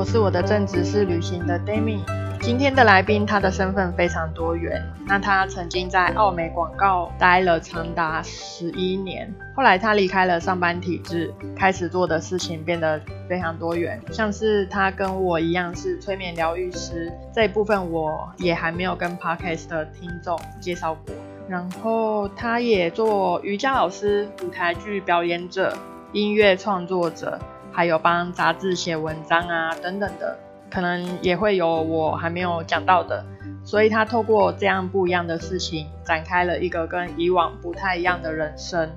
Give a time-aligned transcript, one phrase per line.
[0.00, 2.00] 我是我的正职是旅行的 Demi。
[2.40, 4.82] 今天的来宾，他的身份非常多元。
[5.06, 12.98] 那他曾经在奥美广告待了长达十一年，后来他离开了上班体制，开始做的事情变得
[13.28, 14.00] 非常多元。
[14.10, 21.14] 像是他跟我一样是催眠疗愈师这一部分，我也还没有跟 Podcast 的听众介绍过。
[21.46, 25.76] 然后他也做瑜伽老师、舞台剧表演者、
[26.12, 27.38] 音乐创作者，
[27.72, 30.36] 还有帮杂志写文章啊等等的。
[30.70, 33.24] 可能也会有我还没有讲到的，
[33.64, 38.88] 所以他透过这样不一样的事情，展开了一个跟以往不太一样的人生。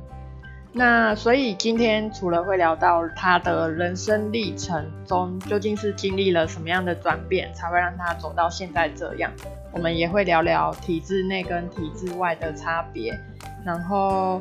[0.71, 9.31] 那所以今天除了会聊到他的人生历程中究竟是经历了什么样的转变，才会让他走到现在这样，
[9.71, 13.19] 我们也会聊聊体制内跟体制外的差别。
[13.65, 14.39] 然后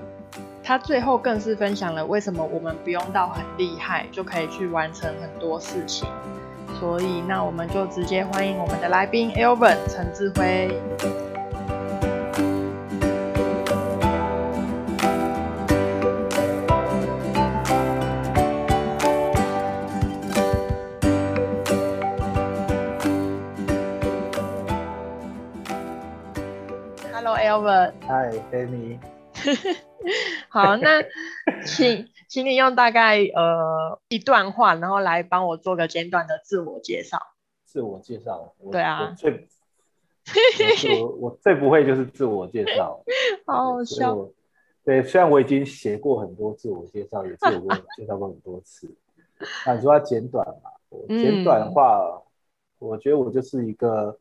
[0.65, 6.09] 他最后更是分享了为什么我们不用到很厉害就可以去完成很多事情。
[6.79, 10.71] 所以，那我们就直接欢迎我们的来宾 Elvin 陈志辉。
[27.13, 27.93] Hello Elvin。
[28.09, 28.99] Hi，Amy。
[30.49, 31.03] 好，那
[31.65, 32.09] 请。
[32.29, 37.19] 请你用大概呃一段话，然后来帮我做个简短的自我介绍。
[37.67, 39.47] 自我介绍，对啊，最
[40.99, 43.05] 我我最不会就是自我介绍，
[43.45, 44.17] 好好笑。
[44.83, 48.91] 对，虽然我已经写过很多自我介绍，也自我介绍过很多次。
[49.67, 50.71] 那你说要简短嘛？
[51.09, 52.23] 简短的话，
[52.79, 54.19] 我觉得我就是一个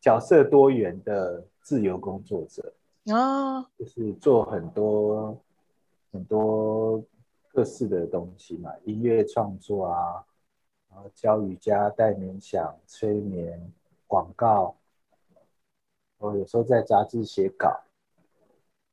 [0.00, 2.72] 角色多元的自由工作者
[3.06, 5.40] 哦，就是做很多。
[6.14, 7.02] 很多
[7.54, 10.22] 各式的东西嘛，音乐创作啊，
[10.90, 13.72] 然后教瑜伽、带冥想、催眠、
[14.06, 14.76] 广告，
[16.18, 17.80] 我有时候在杂志写稿。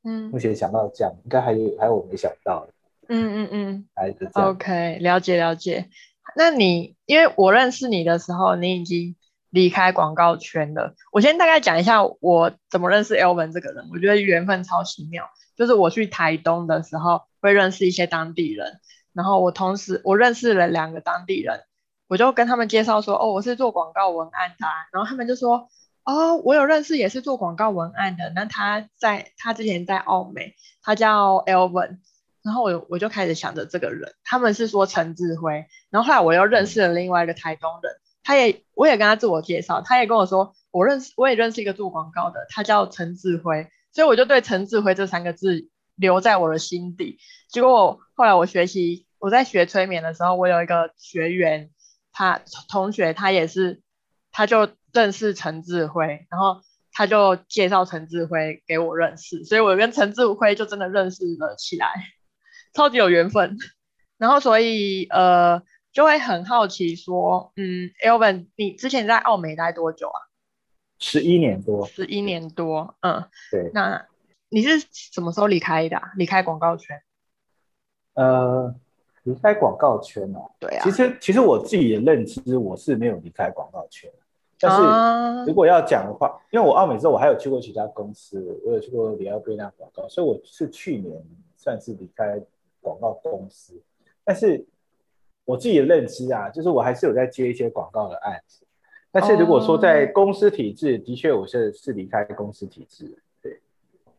[0.02, 2.72] 嗯，目前想到这样，应该还有还有我没想到的。
[3.08, 4.48] 嗯嗯嗯，还是这样。
[4.48, 5.90] OK，了解了解。
[6.34, 9.14] 那你因为我认识你的时候，你已经
[9.50, 10.94] 离开广告圈的。
[11.12, 15.28] 我先大概讲一下我怎么认识 Elvin 这个人，我觉得缘分超奇妙。
[15.56, 18.80] 就是我去台东的时候，会认识一些当地人，
[19.12, 21.60] 然后我同时我认识了两个当地人，
[22.08, 25.68] 我就跟他们介绍说，哦，我是做广告文案的，然后他们就说，
[26.04, 31.98] 哦，我有认识也是做广告文案的，那他在他之前在澳美，他叫 Elvin，
[32.42, 37.92] 然后我我就开始想着这个人，他们是说陈志辉，然后后来我又认识了另外一个台东人，
[38.22, 43.68] 他也我也跟他自我介绍，他也跟我说，我认识我也认识一个做广告的，他叫陈志辉。
[43.92, 47.18] 所以我就对陈志辉这三个字留在我的心底。
[47.48, 51.70] 结果后来我学习，我在学催眠的时候，我有一个学员，
[52.12, 53.82] 他同学他也是，
[54.30, 61.92] 他就认识陈志辉，然后他就介绍陈志辉给我认识，所以我跟陈志辉就真的认识了起来，
[62.72, 63.58] 超级有缘分。
[64.18, 70.20] 然后所以呃，就会很好奇说，嗯，Elvin，你之前在澳美待多久啊？
[70.98, 73.70] 十一年多，十一年多，嗯，对。
[73.72, 74.06] 那
[74.50, 76.00] 你是什么时候离开的？
[76.16, 77.00] 离开广告圈？
[78.14, 78.74] 呃，
[79.22, 80.50] 离开广告圈哦。
[80.58, 80.84] 对啊。
[80.84, 84.10] 其实，其实我自己的认知，我是没有离开广告圈。
[84.58, 91.18] 但是，如果要讲的话，因为我澳美之后，我还有去过其他公司，我有去过里奥贝纳广告，所以我是去年
[91.56, 92.38] 算是离开
[92.82, 93.80] 广告公司。
[94.22, 94.62] 但是，
[95.50, 98.64] 我自己的认知啊，就是我还是有在接一些广告的案子。
[99.10, 103.60] 但是如果说在公司体制，的确我是是离开公司体制，对。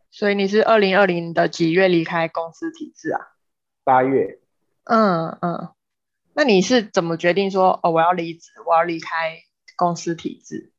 [0.10, 3.20] 所以你是二零二零的几月离开公司体制啊？
[3.86, 4.40] 八月。
[4.84, 5.70] 嗯嗯。
[6.34, 9.40] 那你是怎么决定说哦我要离职，我要离开
[9.78, 10.72] 公司体制？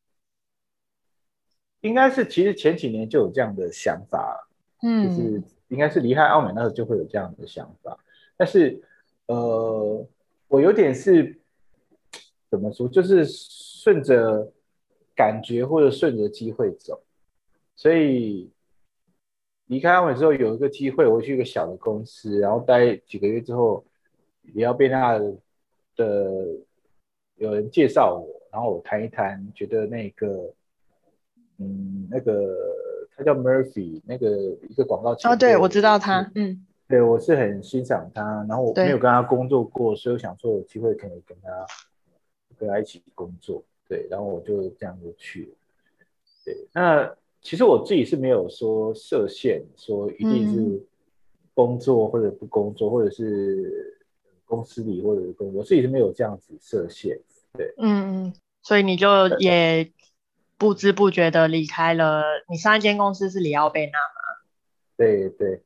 [1.81, 4.49] 应该是其实前几年就有这样的想法，
[4.83, 7.99] 嗯，就是应该是离开澳门那时候就会有这样的想法。
[8.37, 8.83] 但是
[9.27, 10.07] 呃，
[10.53, 11.41] 我有点是
[12.49, 13.27] 怎么说，就是。
[13.83, 14.53] 顺着
[15.13, 17.03] 感觉或者顺着机会走，
[17.75, 18.49] 所以
[19.67, 23.85] 离开安伟之后有一个机会，我去一个小的公司，然后待几个月之后，
[24.55, 25.19] 也要被那
[25.97, 26.31] 的
[27.35, 30.55] 有人介绍我，然后我谈一谈，觉得那个
[31.59, 32.57] 嗯，那个
[33.17, 34.31] 他叫 Murphy，那个
[34.71, 41.67] 一个广告哦，对我知道他，嗯，对我是很欣赏他，然后我没有跟他工作过，所以我想说有机会可以跟他
[42.59, 43.65] 跟他一起工作。
[43.89, 45.57] 对，然后我就这样就去了。
[46.45, 47.11] 对，那
[47.41, 50.87] 其实我自己是没有说设限，说一定是
[51.55, 53.99] 工作或者不工作，或者是
[54.45, 57.19] 公司里或者是工，我自己是没有这样子设限。
[57.55, 59.91] 对，嗯嗯，所以你就也
[60.59, 62.23] 不知不觉的离开了。
[62.51, 64.43] 你上一间公司是里奥贝纳吗？
[64.99, 65.63] 对对，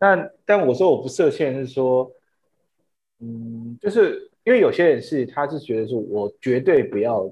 [0.00, 2.10] 但但我说我不设限是说，
[3.20, 7.30] 嗯，就是因为有些人是他是觉得说我绝对不要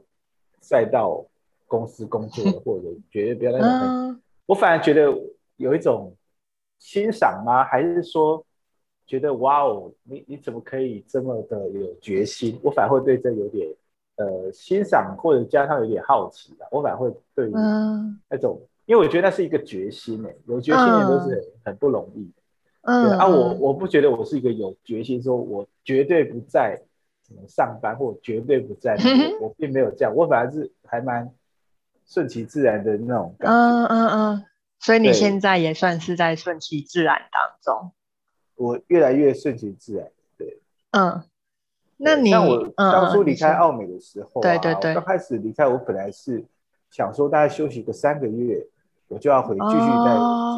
[0.61, 1.27] 再到
[1.67, 4.17] 公司工作， 或者绝对不要那种，
[4.47, 5.13] 我反而觉得
[5.57, 6.15] 有一种
[6.79, 7.65] 欣赏吗？
[7.65, 8.45] 还是说？
[9.07, 12.61] 觉得哇哦，你你怎么可以这么的有决心？
[12.63, 13.67] 我反而会对这有点
[14.17, 16.67] 呃欣赏，或者加上有点好奇吧。
[16.71, 17.51] 我反而会对
[18.29, 22.31] 那种，因为我觉得那是一个决心诶，有决心的都是很不容易。
[22.89, 26.81] 嗯啊，我我不觉得我是一个有决心，说我绝对不在
[27.47, 28.97] 上班，或绝对不在，
[29.43, 31.31] 我并没有这样，我反而是还蛮
[32.07, 33.55] 顺其自然的那种感觉。
[33.55, 34.45] 嗯嗯嗯，
[34.81, 37.93] 所以你现在也算是在顺其自然当中。
[38.57, 40.09] 我越来越顺其自然，
[40.39, 40.61] 对，
[40.93, 41.23] 嗯，
[41.99, 46.43] 那你像我当初离开澳美的时候，对对对，刚开始离开，我本来是
[46.91, 48.67] 想说大概休息个三个月，
[49.09, 50.17] 我就要回继续再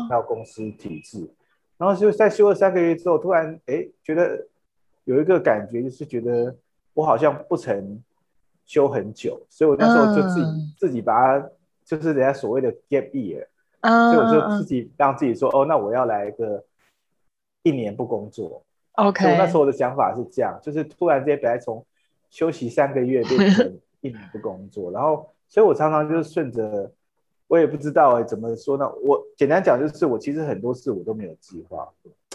[0.08, 1.28] 到公司体制，
[1.80, 4.46] 然后就在休了三个月之后，突然哎觉得
[5.04, 6.54] 有一个感觉，就是觉得
[6.92, 8.00] 我好像不曾
[8.66, 11.50] 休很久，所以我那时候就自己自己把它
[11.84, 13.46] 就是人家所谓的 gap year，
[13.80, 16.62] 所以我就自己让自己说哦，那我要来一个。
[17.62, 19.36] 一年不工作，OK。
[19.36, 21.84] 那时候的想法是这样，就是突然间本来从
[22.30, 26.90] 休息三个月变成 一年不工作，然后，所以我常常就是顺着，
[27.50, 28.88] 我也不知道哎怎么说呢？
[29.02, 31.92] 我简单讲就是，我其实很多事我都没有计划，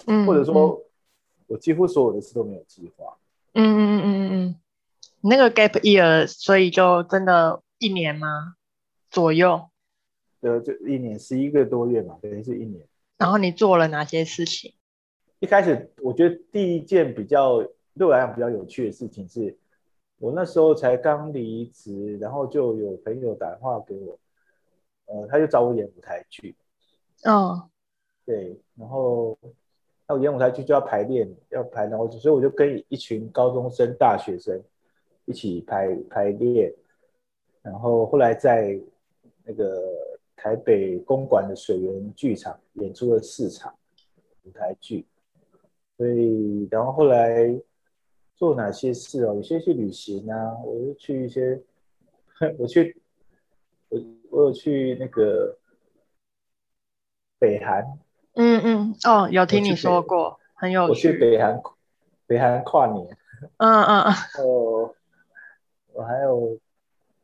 [0.07, 0.83] 嗯，或者说，
[1.47, 3.15] 我几乎所有的事都没有计划。
[3.53, 4.55] 嗯嗯嗯嗯嗯嗯，
[5.21, 8.55] 那个 gap year，所以就真的一年吗？
[9.09, 9.69] 左右？
[10.41, 12.85] 呃，就一年十一个多月嘛，等于是一年。
[13.17, 14.73] 然后你做了哪些事情？
[15.39, 17.63] 一开始我觉得第一件比较
[17.97, 19.57] 对我来讲比较有趣的事情是，
[20.17, 24.19] 我那时候才刚离职，然后就有朋友打电话给我，
[25.05, 26.55] 呃，他就找我演舞台剧。
[27.23, 27.69] 哦，
[28.25, 29.37] 对，然后
[30.07, 34.61] 那我演舞台剧就要排练，要排，然后所以我就跟一群高中生、大学生
[35.25, 36.73] 一起排排练，
[37.61, 38.79] 然后后来在
[39.43, 39.81] 那个
[40.35, 43.73] 台北公馆的水源剧场演出了四场
[44.43, 45.05] 舞台剧。
[45.97, 47.57] 所以，然后后来
[48.35, 49.35] 做哪些事哦？
[49.35, 51.63] 有些去旅行啊，我就去一些，
[52.59, 53.01] 我去，
[53.87, 53.97] 我
[54.35, 55.57] 我有去那个
[57.39, 57.85] 北韩。
[58.33, 60.89] 嗯嗯，哦，有听你说过，很有趣。
[60.89, 61.61] 我去北韩，
[62.27, 63.17] 北韩跨年。
[63.57, 64.13] 嗯嗯嗯。
[64.43, 64.93] 哦，
[65.93, 66.57] 我还有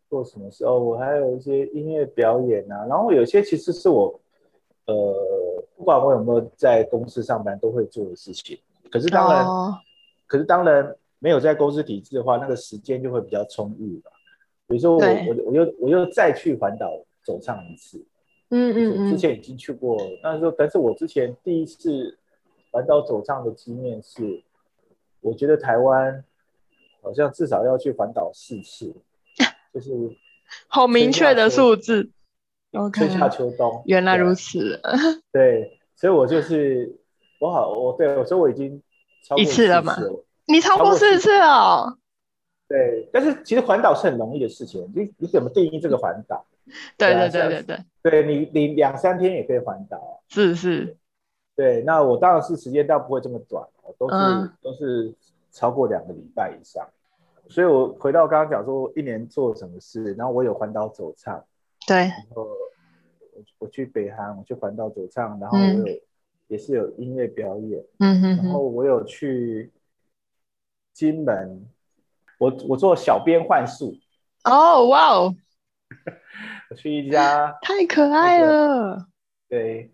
[0.09, 0.79] 做什么事哦？
[0.79, 4.17] 我还有一些音乐表演啊，然后有些其实是我，
[4.85, 5.27] 呃。
[5.75, 8.55] 不管我有没有在公司上班，都会做的事情。
[8.91, 9.43] 可是当然，
[10.27, 14.11] 可是当然没有在公司体制的话，那个时间就会比较充裕吧。
[14.71, 16.89] 比如说我我我又我又再去环岛
[17.23, 18.03] 走上一次。
[18.49, 19.11] 嗯嗯嗯。
[19.11, 22.17] 之前已经去过，但是说，但是我之前第一次
[22.71, 24.41] 环岛走上的经验是，
[25.19, 26.23] 我觉得台湾
[27.01, 28.93] 好像至少要去环岛四次，
[29.73, 29.91] 就是
[30.67, 32.09] 好明确的数字。
[32.93, 34.79] 春夏秋冬，原来如此。
[35.33, 36.97] 对，所以我就是
[37.41, 38.81] 我好，我对我说我已经
[39.27, 39.93] 超过一次了嘛？
[40.45, 41.97] 你超过四次哦。
[42.71, 44.89] 对，但是其实环岛是很容易的事情。
[44.95, 46.45] 你你怎么定义这个环岛？
[46.97, 50.23] 对对对对对，对你你两三天也可以环岛。
[50.29, 50.95] 是是。
[51.53, 55.13] 对，那我当然是时间倒不会这么短，都是都是
[55.51, 56.87] 超过两个礼拜以上。
[57.49, 61.43] 所以我回到刚刚讲说一年做什么事，然后我有环岛走唱。
[61.85, 65.99] 对，然后我我去北韩，我去环岛走唱，然后我有
[66.47, 69.71] 也是有音乐表演，嗯哼，然后我有去
[70.93, 71.65] 金门，
[72.41, 73.95] 我我做小编幻术，
[74.45, 75.35] 哦哇哦，
[76.71, 79.05] 我 去一家 太可爱了，
[79.47, 79.91] 对，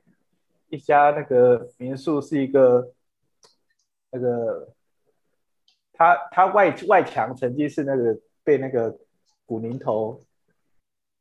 [0.70, 2.94] 一家那个民宿是一个
[4.12, 4.74] 那个，
[5.92, 8.98] 它它外外墙曾经是那个被那个
[9.46, 10.24] 古宁头。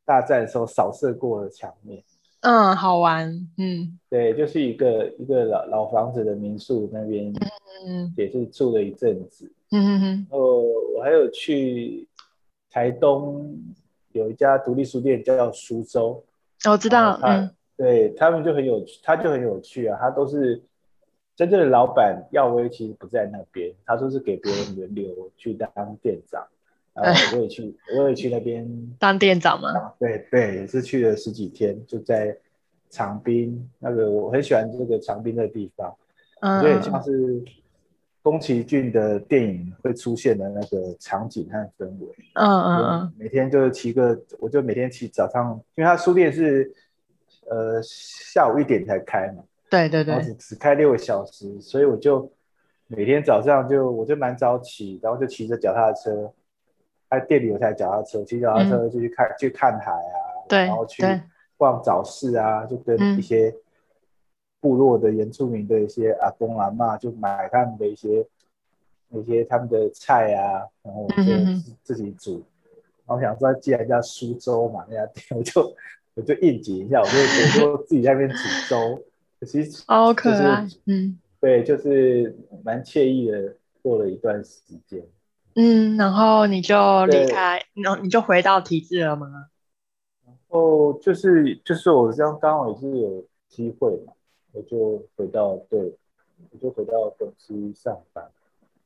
[0.05, 2.05] 大战的时候扫射过的墙面，
[2.49, 7.33] 嗯，好玩，嗯，对，就是一个一个老老房子的民宿那边，
[7.85, 10.63] 嗯，也是住了一阵子，嗯嗯嗯，然后
[10.97, 12.07] 我还有去
[12.71, 13.53] 台东
[14.13, 16.23] 有一家独立书店叫苏州，
[16.71, 20.63] 我知道，嗯，对他们就很有趣，他就很有趣啊，他都是
[21.35, 25.69] 真正的老板耀威其实不在那边，他都是给别人轮流去当
[26.01, 26.47] 店长。
[26.97, 28.67] 啊，我也去，我也去那边
[28.99, 29.71] 当店长嘛？
[29.99, 32.37] 对对，也是去了十几天，就在
[32.89, 35.95] 长滨那个，我很喜欢这个长滨的地方，
[36.63, 37.45] 有点像是
[38.23, 42.09] 宫崎骏的电影会出现的那个场景和氛围。
[42.35, 43.13] 嗯嗯嗯。
[43.19, 46.73] 每天就是骑个，我就每天骑早上，因为他书店是
[47.51, 49.45] 呃下午一点才开嘛。
[49.69, 50.21] 对对对。
[50.23, 52.33] 只只开六个小时，所以我就
[52.87, 56.33] 每天早上就我就蛮早起，然后就骑着脚踏车，
[57.09, 61.03] 他店里有台脚踏车，骑脚踏车就去看去看海啊，对，然后去
[61.57, 63.55] 逛早市啊，就跟一些。
[64.59, 68.27] 部落的原住民的一些阿公阿妈就买他们的一些
[69.11, 71.23] 那些他们的菜啊，然后就
[71.85, 72.43] 自己煮。
[73.07, 75.77] 然后想说，既然叫苏州嘛，那家店我就
[76.15, 78.37] 我就应景一下，我就我就自己在那边煮
[78.69, 79.01] 粥。
[79.47, 82.35] 其实好可爱，嗯，对，就是
[82.65, 85.01] 蛮惬意的过了一段时间。
[85.57, 89.49] 嗯，然后你就离开，然后你就回到体制了吗？
[90.27, 94.13] 然后就是就是我这样刚好也是有机会嘛。
[94.53, 95.81] 我就回到对，
[96.51, 98.25] 我就回到公司上班。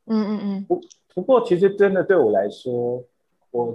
[0.07, 0.65] 嗯嗯嗯。
[0.65, 0.81] 不
[1.15, 3.03] 不过，其实真的对我来说，
[3.51, 3.75] 我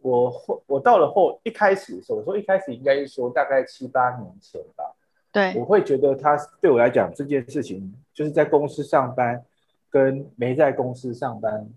[0.00, 4.94] 我后我到了后一开始的时候，我说一开始应该是说大概七八年前吧。
[5.30, 5.54] 对。
[5.58, 9.44] 我会觉得他对我来讲这件事情，就是在公司上班
[9.90, 11.68] 跟没在公司上班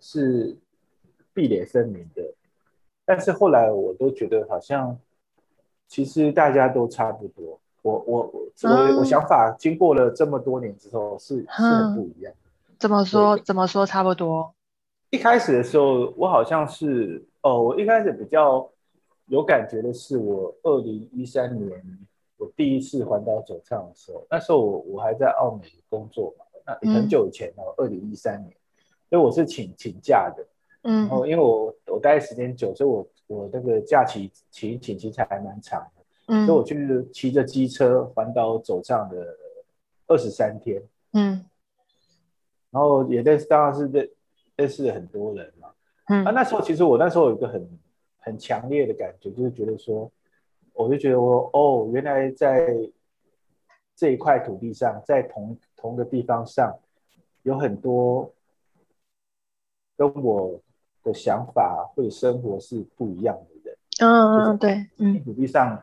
[0.00, 0.56] 是
[1.32, 2.34] 壁垒分明的。
[3.04, 4.98] 但是后来我都觉得好像
[5.86, 7.60] 其实大家都差不多。
[7.82, 12.32] 我我我我我想法经过了这么多年之后是是很不一样。
[12.78, 13.38] 怎么说？
[13.38, 13.86] 怎么说？
[13.86, 14.54] 差不多。
[15.10, 18.70] 一开始的时候，我好像是哦，我一开始比较
[19.26, 21.82] 有感觉的是，我二零一三年
[22.36, 28.54] 我第一次环岛走唱的时候，那时候我我还在澳美工作嘛，那很久以前哦，二零一三年，
[29.10, 30.46] 所以我是请请假的，
[30.82, 36.46] 嗯，然后因为我我待的时间久，所以我我那个假期请请期才还蛮长的，嗯。
[36.46, 39.36] 所以我去骑着机车环岛走这样的
[40.06, 40.80] 二十三天，
[41.12, 41.44] 嗯，
[42.70, 44.08] 然后也认识，当然是认
[44.56, 45.70] 认识了很多人嘛，
[46.06, 47.78] 嗯，啊，那时候其实我那时候有一个很
[48.18, 50.10] 很强烈的感觉，就是觉得说，
[50.72, 52.76] 我就觉得我哦，原来在
[53.96, 56.78] 这一块土地上，在同同个地方上，
[57.42, 58.32] 有很多
[60.00, 60.58] 跟我
[61.04, 65.78] 的想法或者生活是不一样的人，嗯嗯对，嗯，土地上。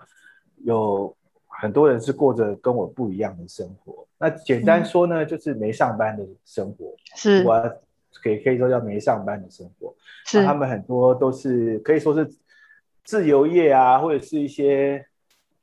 [0.64, 4.08] 有很多人是过着跟我不一样的生活。
[4.18, 6.96] 那简单说呢，就是没上班的生活。
[7.16, 7.78] 是，我
[8.24, 9.94] 可以可以说叫没上班的生活。
[10.26, 12.28] 是，他们很多都是可以说是
[13.04, 15.06] 自由业啊，或者是一些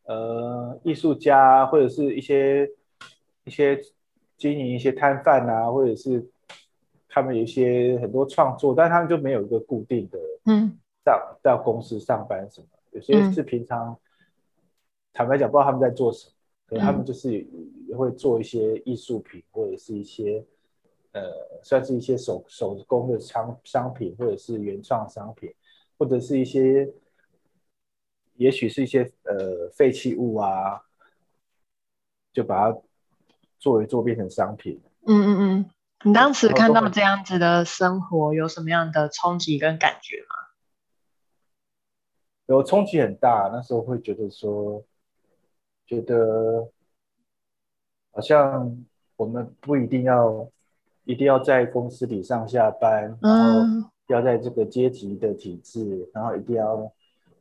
[0.04, 2.70] 呃艺术家，或者是一些
[3.42, 3.76] 一些
[4.38, 6.24] 经营一些摊贩啊，或者是
[7.14, 12.66] 他们有一些很多创作，但他们就没有一个固定的嗯，到到公司上班什么。
[12.90, 13.96] 有些是平常。
[15.12, 16.32] 坦白讲，不知道他们在做什么，
[16.66, 17.46] 可能他们就是
[17.86, 20.44] 也会做一些艺术品，或者是一些
[21.12, 21.22] 呃，
[21.62, 25.54] 算是一些手手工的商商品，或者是原创商品，
[25.96, 26.92] 或者是一些，
[28.34, 30.82] 也许是一些呃废弃物啊，
[32.32, 32.78] 就把它
[33.60, 34.80] 做一做变成商品。
[35.06, 35.70] 嗯嗯嗯，
[36.04, 40.36] 你当时看到这样子的生活，有什么样的冲击跟感觉吗？
[42.46, 44.84] 有冲击很大，那时候会觉得说。
[45.86, 46.66] 觉得
[48.10, 48.74] 好像
[49.16, 50.50] 我们不一定要
[51.04, 56.90] 一定要在公司里上下班，然后要在这个阶级的体制，然后一定要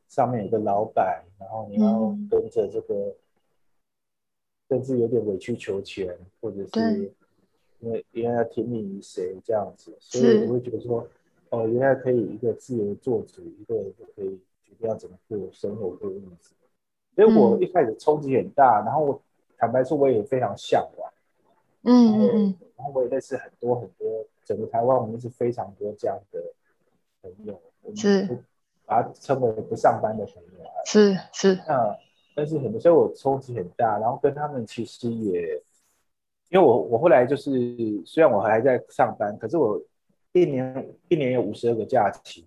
[0.09, 3.15] 上面有个老板，然后你要跟着这个，
[4.67, 7.13] 甚至有点委曲求全，或者是
[7.83, 11.05] 因为因为要听命于谁这样子，所以我会觉得说，
[11.49, 16.53] 哦，原来可以一个自由做主，一个人就可以决定要怎么过生活过日子。
[17.15, 19.21] 所以我一开始冲击很大，然后我
[19.57, 21.11] 坦白说我也非常向往，
[21.83, 26.41] 嗯嗯嗯，然后我也认识很多很多，整个台湾我们是非常多这样的
[27.21, 27.61] 朋友，
[27.95, 28.43] 是。
[28.85, 31.95] 把它称为不上班的朋友，是是，嗯，
[32.35, 35.63] 但是很多，所以我冲击很大，然后跟他们其实也，
[36.53, 37.51] 因为我我后来就是
[38.05, 39.81] 虽然我还在上班，可是我
[40.31, 42.45] 一年一年有五十二个假期，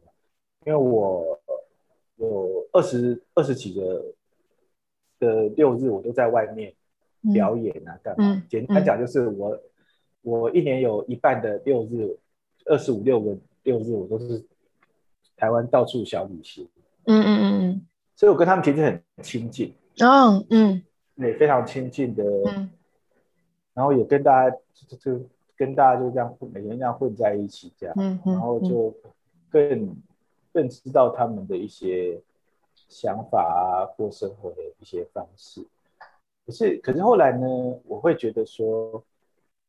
[0.65, 1.39] 因为我
[2.17, 4.03] 有二十二十几个。
[5.19, 6.71] 的六日我都在外面
[7.33, 8.43] 表演啊，干嘛？
[8.51, 9.59] 简单讲就是我
[10.21, 12.19] 我一年有一半的六日，
[12.67, 14.45] 二十五六个六日我都是
[15.35, 16.69] 台湾到处小旅行。
[17.07, 19.75] 嗯嗯嗯嗯，所以我跟他们其实很亲近。
[20.01, 20.83] 哦，嗯，
[21.15, 22.23] 也非常亲近的。
[22.49, 22.69] 嗯，
[23.76, 27.95] 然后也跟大家就就跟大家就这样每天这样混在一起这样。
[27.97, 28.92] 嗯嗯，然后就
[29.49, 29.97] 更
[30.52, 32.21] 更知道他们的一些。
[32.88, 35.66] 想法啊，过生活的一些方式，
[36.45, 37.47] 可是可是后来呢，
[37.85, 39.02] 我会觉得说，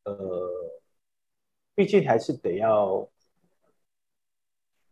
[0.04, 0.14] 呃，
[1.74, 3.08] 毕竟还是得要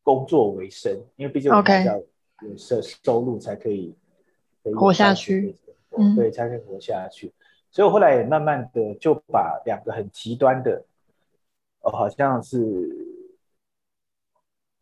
[0.02, 3.94] 工作为生，因为毕竟我们要有收收入才可以
[4.74, 5.54] 活下去，
[6.16, 7.30] 对，才可以活下去。
[7.76, 10.82] 所以我后来也慢慢的就把两个很极端的，
[11.82, 12.58] 哦，好像是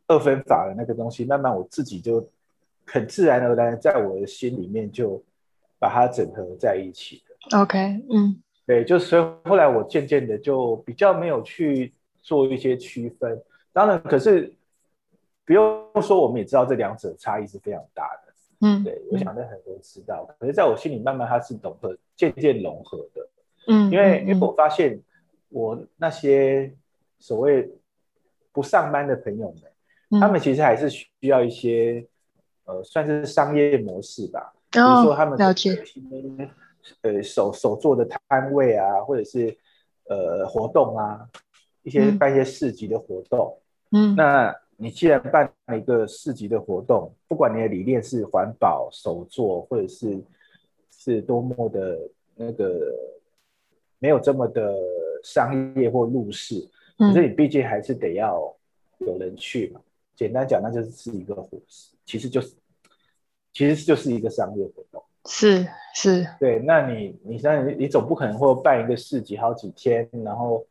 [0.07, 2.25] 二分法的那个东西，慢慢我自己就
[2.87, 5.21] 很自然而然在我的心里面就
[5.81, 7.59] 把它整合在一起的。
[7.59, 13.43] OK，嗯，对，就所以后来我渐渐的就比较没有去做一些区分。
[13.73, 14.55] 当然，可是
[15.45, 18.24] 不用说，我们也知道这两者差异是非常大的。
[18.67, 23.29] 嗯，对，我想在很多人知道，可是在我心里慢慢它是融合渐渐融合的，
[23.67, 24.99] 嗯，因为因为我发现
[25.51, 26.75] 我那些
[27.19, 27.71] 所谓
[28.53, 29.55] 不上班的朋友
[30.09, 32.07] 们，他们其实还是需要一些
[32.65, 35.77] 呃算是商业模式吧，比如说他们了解。
[37.03, 39.55] 呃手手做的摊位啊，或者是
[40.09, 41.29] 呃活动啊，
[41.83, 43.61] 一些办一些市集的活动，
[43.93, 44.57] 嗯，那。
[44.77, 50.21] 你既然办了一个市集的活动，不管你的理念是环保、手作，或者是
[50.91, 51.99] 是多么的
[52.35, 52.93] 那个
[53.99, 54.75] 没有这么的
[55.23, 58.55] 商业或入市，可是你毕竟还是得要
[58.99, 59.81] 有人去嘛。
[60.17, 61.59] 简单讲，那就是是一个活，
[62.05, 62.55] 其实就是
[63.53, 65.03] 其实就是一个商业活动。
[65.27, 66.59] 是是，对。
[66.59, 70.67] 那你你像你你总不可能会办一个市集好几天，然后。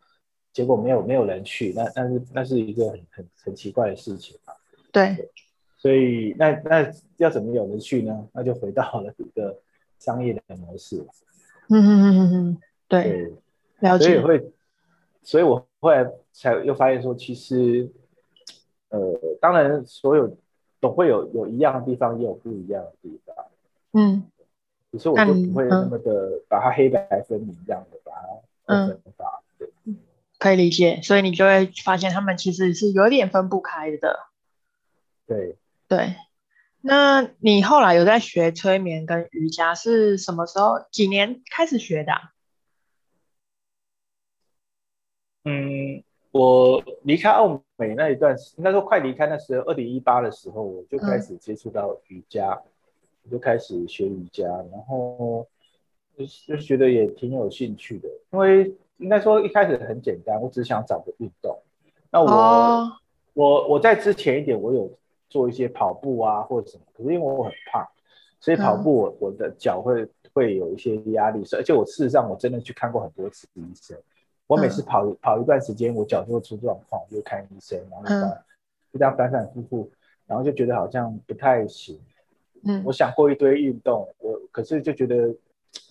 [0.54, 4.54] 结果没有没有人去，那那是那是一个很很很奇怪的事情嘛。
[4.92, 5.30] 对，
[5.76, 8.28] 所以那那要怎么有人去呢？
[8.32, 9.60] 那就回到了一个
[9.98, 11.04] 商业的模式。
[11.70, 12.58] 嗯嗯嗯嗯嗯，
[12.88, 13.34] 对，
[13.80, 14.06] 了解。
[14.06, 14.52] 所以会，
[15.24, 17.90] 所以我后来才又发现说，其实，
[18.90, 19.00] 呃，
[19.42, 20.38] 当然所有
[20.80, 23.36] 总会有有一样的地方，也有不一样的地方。
[23.94, 24.24] 嗯，
[24.92, 28.12] 只是我就不会那么的把它黑白分明这样的把
[28.68, 29.33] 它分法。
[30.44, 34.20] 可以理解，所以你就会发现他们其实是有点分不开的。
[35.26, 35.56] 对
[35.88, 36.18] 对，
[36.82, 40.86] 那你后来有在学催眠跟瑜伽是什么时候？
[40.92, 42.12] 几年开始学的？
[45.46, 52.62] 嗯，我离开澳美那一段，应该说快离开那时候，二零一八的时候，我就开始接触到瑜伽，
[53.24, 55.48] 我就开始学瑜伽，然后
[56.18, 58.76] 就就觉得也挺有兴趣的，因为。
[59.04, 61.60] 应该说一开始很简单，我只想找个运动。
[62.10, 62.92] 那我
[63.34, 64.90] 我我在之前一点，我有
[65.30, 67.86] 做一些跑步啊或者什么，可是因为我很胖，
[68.40, 73.98] 所以跑步我我的脚会会有一些压力，而且我事实上我真的去看过很多次医生。
[74.48, 79.92] 我每次跑跑一段时间，我脚就会出状况，我就看医生，然后就这样反反复复，
[80.28, 82.00] 然后就觉得好像不太行。
[82.66, 85.34] 嗯，我想过一堆运动，我可是就觉得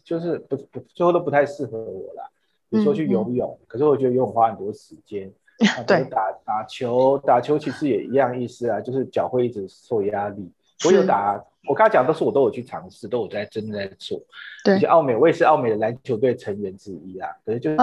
[0.05, 2.31] 就是不不最后都不太适合我啦。
[2.73, 5.31] 比如说去游泳，可是我觉得游泳花很多时间。
[5.87, 10.51] 对，打打球，打球其实也一样意思啊，就是脚会一直受压力。
[10.85, 14.19] 我有打，我刚才讲都是我都有去尝试，都有在真的在做。
[14.65, 17.29] 对，而且奥美，我也是奥美的篮球队成员之一啊。
[17.45, 17.77] 可是就是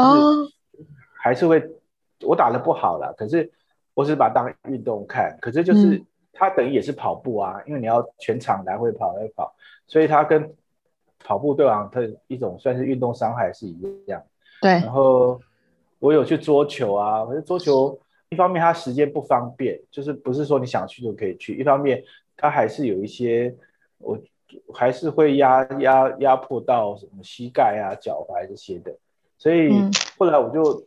[1.13, 1.63] 还是会，
[2.25, 3.49] 我打的不好了，可是
[3.93, 5.37] 我只是把它当运动看。
[5.39, 9.55] 可是就是它等于也是跑步啊，因为你要全场来回跑来跑，
[9.87, 10.53] 所以它跟
[11.19, 14.21] 跑步对往它一种算是运动伤害是一样。
[14.61, 15.39] 对，然后
[15.99, 22.03] 我有去桌球啊，可是桌球一方面它时间不方便，就是不是说你想去就可以去；一方面
[22.35, 23.55] 它还是有一些，
[23.97, 24.19] 我
[24.73, 28.95] 还是会压压压迫到什么膝盖啊、脚踝这些的。
[29.37, 29.71] 所以
[30.17, 30.85] 后来我就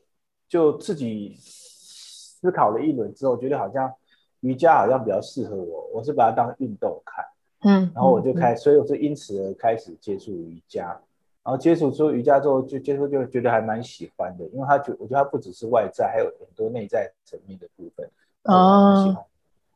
[0.48, 3.92] 就自己思考了一轮之后，觉得好像
[4.40, 7.24] 瑜伽好像比较适合我，我是把它当运动看，
[7.62, 11.00] 嗯，然后我就开，所以我就因此而开始接触瑜伽。
[11.44, 18.08] 然后接触做瑜伽之后，就接触就觉得还蛮喜欢的，因为他觉我觉得他不只是外在，还有很多内在层面的部分。
[18.44, 19.26] 哦，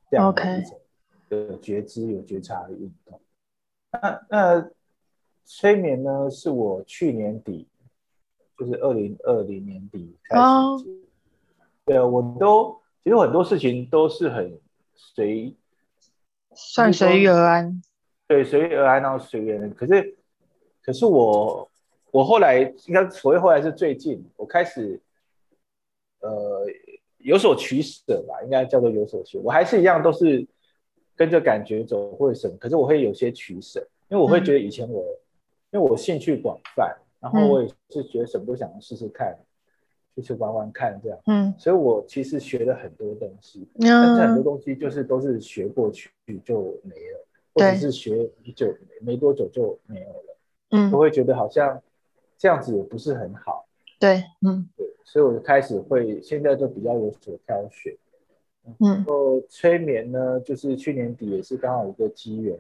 [0.08, 0.78] 这样的一种
[1.30, 3.20] 有觉知、有觉察的运动。
[3.90, 4.70] 那那
[5.44, 6.30] 催眠呢？
[6.30, 7.66] 是我去年底，
[8.56, 10.38] 就是二零二零年底开
[10.78, 10.84] 始。
[11.84, 14.56] 对啊，我都其实很多事情都是很
[14.94, 15.56] 随，
[16.54, 17.82] 算随遇而安。
[18.28, 19.68] 对，随遇而安，然后随缘。
[19.74, 20.15] 可是。
[20.86, 21.68] 可是我，
[22.12, 25.00] 我后来应该所谓后来是最近，我开始，
[26.20, 26.64] 呃，
[27.18, 29.36] 有所取舍吧，应该叫做有所取。
[29.36, 30.46] 我还是一样都是
[31.16, 35.02] 跟着感觉走或者什么，可是我会有些取舍，因为我会觉得以前我，
[35.72, 39.36] 因为我兴趣广泛，然后我也是觉得什么都想试试看，
[40.14, 46.08] 就是玩玩看这样，嗯，所以我其实学了很多东西，但是很多东西就是都是学过去
[46.44, 50.35] 就没了，或者是学就没多久就没有了。
[50.70, 51.80] 嗯，都会觉得好像
[52.36, 53.66] 这样子也不是很好。
[53.98, 57.96] 对，嗯，对，所以我就开始会现在就比较有所挑选。
[58.80, 62.58] 嗯，然后催眠呢，就是去年底也是刚好一个机缘，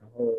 [0.00, 0.32] 然后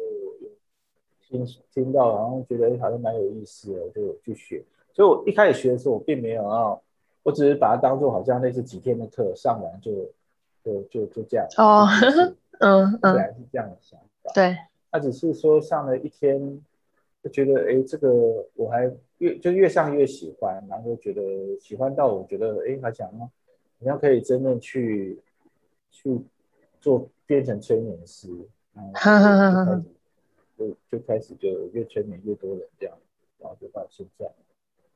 [1.20, 4.64] 听听到，然后觉得好像蛮有意思的，我就有去学。
[4.94, 6.82] 所以我一开始学的时候，我并没有要，
[7.24, 9.92] 我只是把它当做好像类似几天的课上完就
[10.64, 11.46] 就就就这样。
[11.58, 11.86] 哦，
[12.60, 14.32] 嗯嗯，本来是这样的想法。
[14.34, 14.58] 对，
[14.90, 16.62] 他只是说上了一天，
[17.24, 18.10] 就觉得哎，这个
[18.56, 21.22] 我还越就越上越喜欢，然后觉得
[21.60, 23.30] 喜欢到我觉得哎，他讲好
[23.82, 25.20] 像可以真正去
[25.92, 26.20] 去
[26.80, 28.30] 做变成催眠师，
[28.74, 29.82] 然后
[30.58, 32.98] 就就开始就越催眠越多人这样，
[33.40, 34.30] 然后就到现在。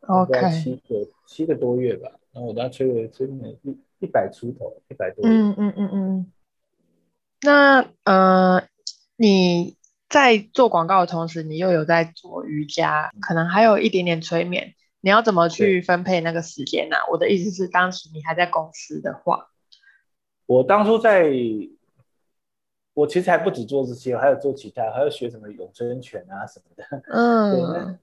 [0.01, 5.25] OK，七个七个多月吧，然后我刚催了催眠一一百出头，一百多。
[5.25, 6.31] 嗯嗯嗯嗯。
[7.41, 8.67] 那呃，
[9.15, 9.77] 你
[10.13, 16.97] 在做广告的同时，你又有在做瑜伽，可能还有一点点催眠，你要怎么去分配那个时间呢？
[17.11, 19.49] 我的意思是，当时你还在公司的话，
[20.45, 21.33] 我当初在，
[22.93, 27.01] 我其实还不止做这些，还有做其他，还有学什么咏春拳啊什么的。
[27.11, 27.99] 嗯。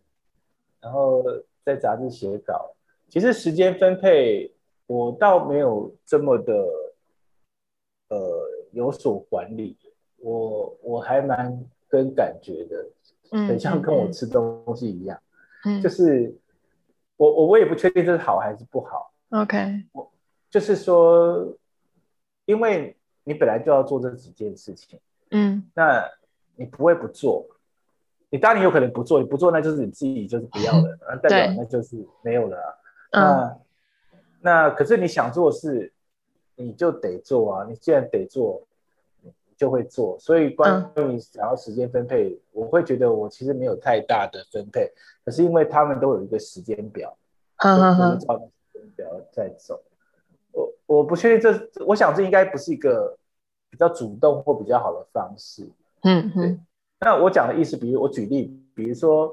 [0.80, 1.24] 然后。
[1.62, 2.74] 在杂志写稿，
[3.10, 4.50] 其实时间分配
[4.86, 6.54] 我倒没有这么的，
[8.08, 9.76] 呃，有所管理。
[10.16, 12.86] 我我还蛮跟感觉的，
[13.46, 15.20] 很像跟我吃东西一样，
[15.66, 16.34] 嗯就是
[17.18, 19.12] 我我我也不确定这是好还是不好。
[19.30, 20.10] OK，我
[20.48, 21.54] 就是说，
[22.46, 24.98] 因为你本来就要做这几件事情，
[25.30, 26.08] 嗯，那
[26.56, 27.46] 你不会不做。
[28.32, 32.56] 你当然有可能不做，你不做那就是你自己就是不要了， 那代表那就是没有了
[33.10, 33.20] 啊。
[33.20, 33.58] 那
[34.40, 35.92] 那可是你想做事，
[36.54, 37.66] 你就得做啊。
[37.68, 38.62] 你既然得做，
[39.60, 40.18] 就会做。
[40.18, 44.90] 所以关于你想要时间分配，我会觉得我其实没有太大的分配，
[45.22, 47.14] 可是因为他们都有一个时间表，
[47.58, 49.78] 嗯嗯嗯，照时间表在走。
[50.52, 53.14] 我我不确定这，我想这应该不是一个
[53.68, 55.68] 比较主动或比较好的方式。
[56.04, 56.66] 嗯嗯。
[57.00, 59.30] 那我讲的意思，比如我举例，比如说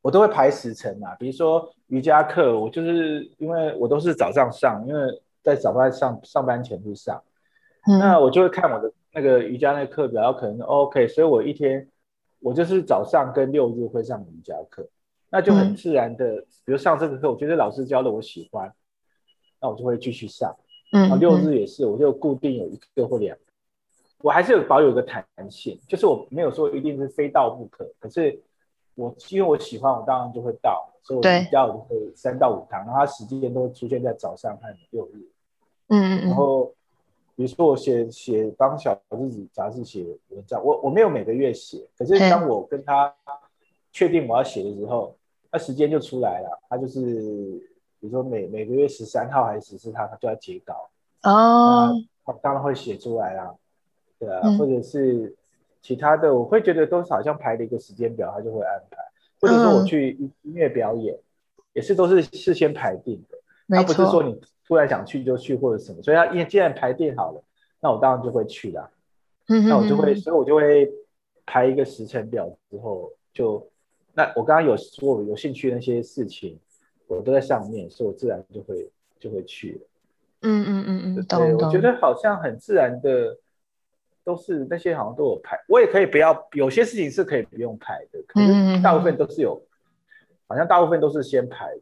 [0.00, 7.22] 我都会排时辰啊，比如说瑜伽课，我就是因为我都是早上上，因为在早班上上班前去上，
[7.86, 11.88] 那我就会看我的那个瑜伽那个课表，可能 OK，所以我一天
[12.40, 14.86] 我就是早上跟六日会上瑜伽课，
[15.30, 18.72] 那就很自然的，比如上这个课，我觉得老师教的我喜欢，
[19.60, 20.54] 那我就会继续上，
[20.92, 23.36] 嗯，六日也是，我就固定有一个或两。
[24.22, 28.38] 我还是有保有一个弹性，就是我没有说一定是非到不可，可是
[28.94, 35.26] 我因为我喜欢，我当然就会到，所以我比较就会三到五堂，然后它时间都出现在早上和六日。
[35.88, 36.74] 嗯嗯然后
[37.40, 43.10] 比如说我写写帮小日子杂志写文章，我我没有每个月写，可是当我跟他
[43.90, 45.16] 确定我要写的时候，
[45.50, 47.00] 那时间就出来了，他就是
[47.98, 50.90] 比如说每每个月十三号还是十四号，他就要截稿。
[51.22, 51.94] 哦。
[52.26, 53.54] 他当然会写出来啦。
[54.18, 55.34] 对啊，或者是
[55.80, 58.98] 其他的，我会觉得都是好像排了一个时间表，他就会安排。
[59.40, 60.10] 或者说我去
[60.42, 61.18] 音乐表演，
[61.72, 63.38] 也是都是事先排定的，
[63.70, 66.02] 他不是说你突然想去就去或者什么。
[66.02, 67.42] 所以他因既然排定好了，
[67.80, 68.90] 那我当然就会去啦。
[69.48, 70.90] 嗯那我就会，所以我就会
[71.46, 73.68] 排一个时辰表之后，就
[74.14, 76.58] 那我刚刚有说有兴趣那些事情，
[77.06, 79.88] 我都在上面，所以我自然就会就会去了。
[80.42, 83.36] 嗯嗯嗯嗯，对，我觉得好像很自然的。
[84.22, 89.60] 都是那些好像都有排，我也可以不要，有些事情是可以不用排的，可是大部分都是有，
[90.46, 91.80] 好像大部分都是先排的。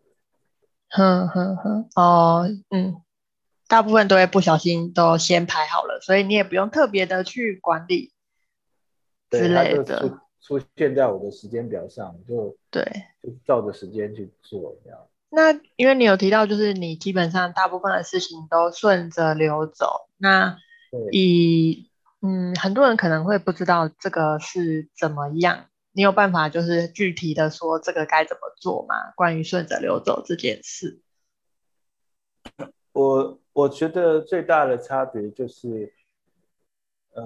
[0.90, 3.03] 哼哼哼，哦，嗯，
[3.68, 8.12] 大部分都会不小心都先排好了，所以你也不用特别的去管理
[9.31, 10.20] 之类的。
[10.40, 12.83] 出现在我的时间表上，就对，
[13.22, 14.98] 就照着时间去做这样。
[15.31, 20.57] 那因为你有提到，就是你基本上大部分的事情都顺着流走，那
[21.12, 21.87] 以。
[22.20, 25.66] 嗯，很多人可能会不知道这个是怎么样。
[25.99, 29.11] 你有办法就是具体的说这个该怎么做吗？
[29.17, 31.01] 关于顺着流走这件事，
[32.93, 35.93] 我我觉得最大的差别就是，
[37.15, 37.25] 呃，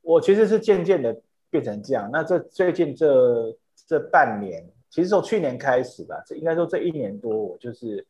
[0.00, 2.08] 我其实是渐渐的变成这样。
[2.12, 3.52] 那这最近这
[3.84, 8.06] 这半年，其实从去年开始吧，这应该说这一年多，我就是，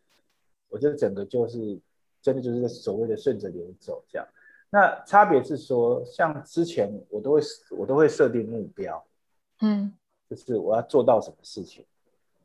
[0.69, 1.81] 我觉得整个就是
[2.21, 4.29] 真的就是所谓的顺着流走这样。
[4.69, 7.41] 那差别是说，像之前我都会
[7.71, 9.03] 我都会设定目标，
[9.61, 9.93] 嗯，
[10.29, 11.85] 就是我要做到什么事情，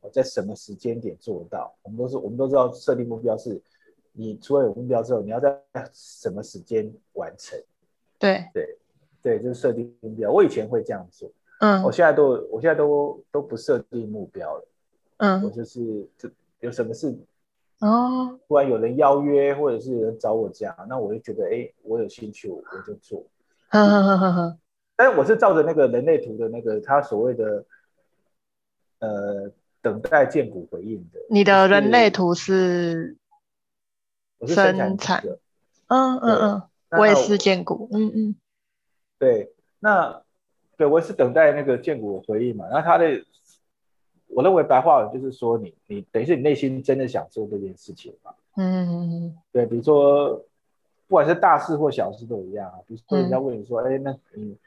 [0.02, 1.74] 我在什么时间点做到。
[1.84, 3.62] 我们都是我们都知道设定目标是，
[4.12, 5.60] 你除了有目标之后，你要在
[5.94, 7.60] 什么时间完成。
[8.18, 8.78] 对对
[9.22, 10.32] 对，就是设定目标。
[10.32, 14.68] 我以前会这样做，嗯，我现在都我现在都都不设定目标了，
[15.18, 17.18] 嗯，我就是这有什么事
[17.80, 23.24] 哦，突然有人邀约，或者是有人找我家，那我就觉得，哎，我有兴趣，我我就做。
[23.70, 24.58] 呵呵呵呵呵。
[25.00, 27.64] 但是我是照着那个人类图的那个他所谓的，
[29.00, 29.50] 呃，
[29.82, 31.22] 等待建骨回应的。
[31.30, 33.16] 你的人类图是？
[34.40, 35.40] 我是生产的。
[35.88, 36.62] 嗯嗯嗯，
[37.00, 37.88] 我也是建骨。
[37.94, 38.36] 嗯嗯。
[39.18, 40.22] 对，那
[40.76, 42.68] 对我是等待那个建骨的回应嘛？
[42.68, 43.24] 然后他的。
[44.28, 48.34] 我认为白话文就是说，你你等于是你内心真的想做这件事情嘛？
[48.58, 50.36] 嗯，对，比如说
[51.08, 52.76] 不管是大事或小事都一样啊。
[52.86, 54.58] 比如说人家问你说，哎，那你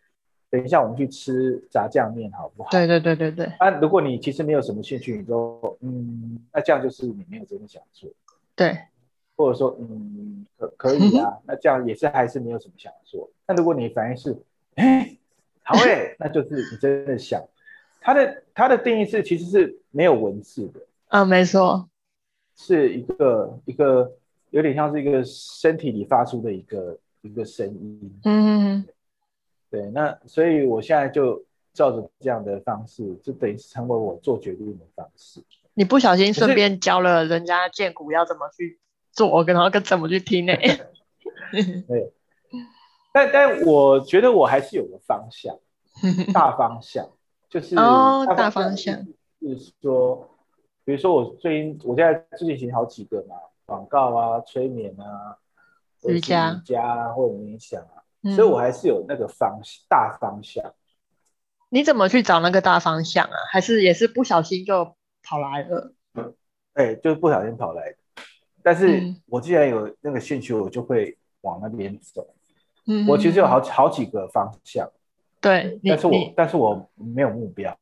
[0.52, 2.68] 等一下我们去吃炸酱面好不好？
[2.70, 3.46] 对对对对对。
[3.58, 8.10] 啊，如果你其实没有什么兴趣，你说嗯，那这样就是你没有真的想做。
[8.54, 8.78] 对。
[9.34, 13.30] 或者说嗯，可可以啊， 那这样也是还是没有什么想做。
[13.48, 14.36] 那如果你反应是
[14.74, 15.16] 哎，
[15.62, 17.42] 好哎， 那就是你真的想。
[18.02, 21.88] 它的它的定义是其实是没有文字的，嗯，没错，
[22.56, 24.12] 是一个一个
[24.50, 28.84] 有点像是一个身体里发出的一个一个声音，嗯，
[29.72, 35.42] 对，那所以我现在就照着这样的方式，就等于成为我做决定的方式。
[35.72, 38.78] 你不小心顺便教了人家建股要怎么去
[39.12, 40.52] 做，然后跟怎么去听呢？
[41.88, 42.12] 对，
[43.14, 45.58] 但但我觉得我还是有个方向，
[46.34, 47.08] 大方向。
[47.48, 48.96] 就是哦大方向，
[49.40, 50.28] 是说，
[50.84, 55.36] 比如说我最近，我现在最近行好几个嘛，广告啊、催眠啊、
[56.08, 60.74] 瑜伽、瑜伽或者冥想啊，所以我还是有那个方大方向。
[61.70, 63.36] 你怎么去找那个大方向啊？
[63.50, 65.94] 还是也是不小心就跑来了？
[66.74, 67.96] 哎，就是不小心跑来的。
[68.62, 72.34] 但是我既然有那个兴趣，我就会往那边走。
[72.86, 74.90] 嗯，我其实有好好几个方向。
[75.40, 77.76] 对，但是我但是我没有目标，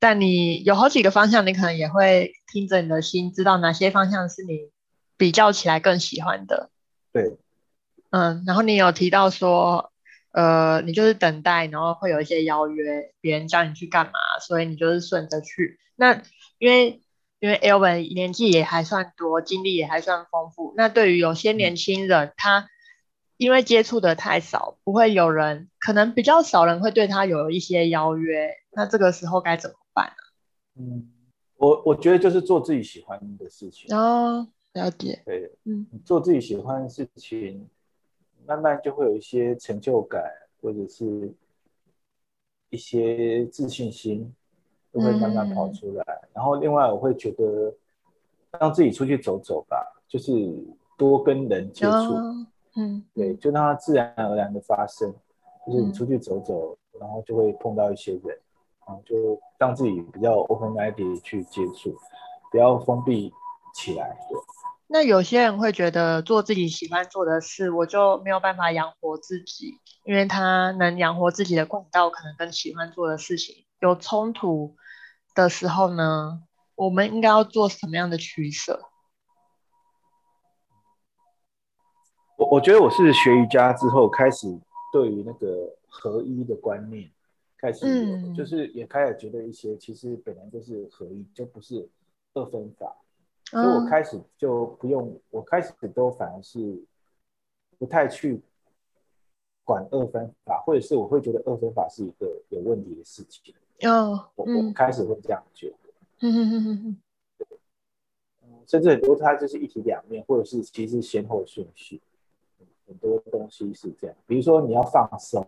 [0.00, 4.70] 但你有好几个方向，你可能也会听着你的心，知道哪些方向是你
[5.16, 6.70] 比较起来更喜欢的。
[7.12, 7.36] 对，
[8.10, 9.92] 嗯，然后你有提到说，
[10.32, 15.78] 呃，你就是等待，然后会有一些邀约，别人叫你去干嘛，所以你就是顺着去。
[15.96, 16.22] 那
[16.58, 17.00] 因为
[17.38, 22.68] 因为 Elvin 年纪也还算多，经历也还算丰富，那对于有些年轻人，他
[23.36, 30.82] 因为接触的太少，不会有人，可能比较少人会对他有一些邀约，那这个时候该怎么办呢？
[30.82, 31.10] 嗯，
[31.56, 37.68] 我我觉得就是做自己喜欢的事情哦，了解，对，嗯，做自己喜欢的事情，
[38.50, 40.20] 慢慢就会有一些成就感，
[40.60, 41.32] 或者是
[42.70, 44.34] 一些自信心，
[44.90, 46.04] 都会慢慢跑出来。
[46.34, 47.72] 然后另外我会觉得，
[48.58, 50.32] 让自己出去走走吧，就是
[50.98, 52.14] 多跟人接触。
[52.74, 55.14] 嗯，对，就让它自然而然的发生，
[55.64, 58.36] 就是你出去走走，然后就会碰到一些人，
[58.84, 61.94] 然后，就让自己比较 open minded 去接触，
[62.50, 63.32] 不要封闭
[63.72, 64.18] 起来。
[64.28, 64.36] 对。
[64.92, 69.72] 那有些人会觉得做自己喜欢做的事，我就没有办法养活自己，
[70.04, 74.74] 因为他能养活自己的管道可能跟喜欢做的事情有冲突
[75.32, 76.42] 的时候呢，
[76.74, 78.80] 我们应该要做什么样的取舍？
[82.36, 84.48] 我我觉得我是学瑜伽之后开始
[84.92, 87.08] 对于那个合一的观念
[87.56, 91.88] 开始有，就是也开始觉得一些其实本来就是合一，就不是
[92.34, 92.96] 二分法，
[93.50, 96.80] 所以我开始就不用，我开始都反而是
[97.78, 98.40] 不太去
[99.64, 103.52] 管二分法，或者是我会觉得二分法是一个有问题的事情。
[103.82, 105.76] 哦，我我开始会这样觉得。
[108.66, 112.00] 甚至很多它就是一体两面，或者是其实先后顺序。
[112.86, 115.44] 很多东西是这样，比如说你要放松，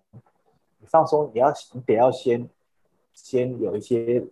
[0.79, 2.49] 你放松，你要你得要先
[3.13, 4.25] 先有一些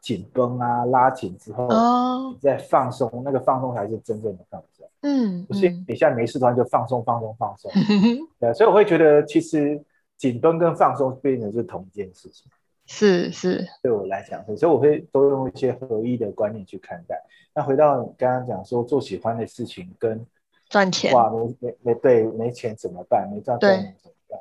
[0.00, 4.88] 紧绷啊，拉紧之后，哦，你再放松，那个放松才是真正的放松。
[5.02, 7.70] 嗯，不是你现在没事的话就放松放松放松，
[8.40, 9.82] 对，所以我会觉得其实
[10.16, 12.50] 紧绷跟放松变成是同一件事情。
[12.86, 17.22] 是是，对我来讲，所以我会都用一些合一的观念去看待。
[17.54, 20.26] 那回到你刚刚讲说做喜欢的事情跟。
[20.70, 23.26] 赚钱哇，没没没对，没钱怎么办？
[23.32, 24.38] 没赚钱怎么办？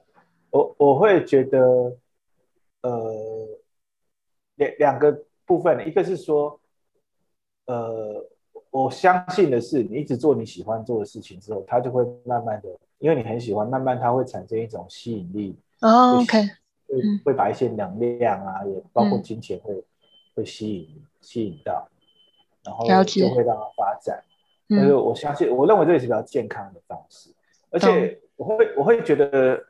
[0.50, 1.96] 我我会觉得，
[2.82, 3.48] 呃，
[4.56, 6.60] 两两个部分，一个是说，
[7.66, 8.24] 呃，
[8.70, 15.58] 我相信的是，你一直做你喜欢做的事情之后，它就会慢慢的，因为你很喜欢，慢慢它会产生一种吸引力。
[15.82, 16.38] 哦，OK，
[16.88, 19.84] 会会把一些能量啊，也包括金钱会
[20.36, 21.88] 会吸引吸引到，
[22.64, 24.22] 然后就会让它发展。
[24.70, 27.30] 但是我相信，我认为这也是比较健康的方式，
[27.70, 29.64] 而且我会我会觉得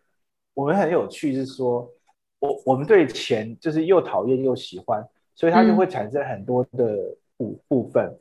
[0.55, 1.87] 我们很有趣，是说
[2.39, 8.11] 我我们对钱就是又讨厌又喜欢，所以它就会产生很多的部部分，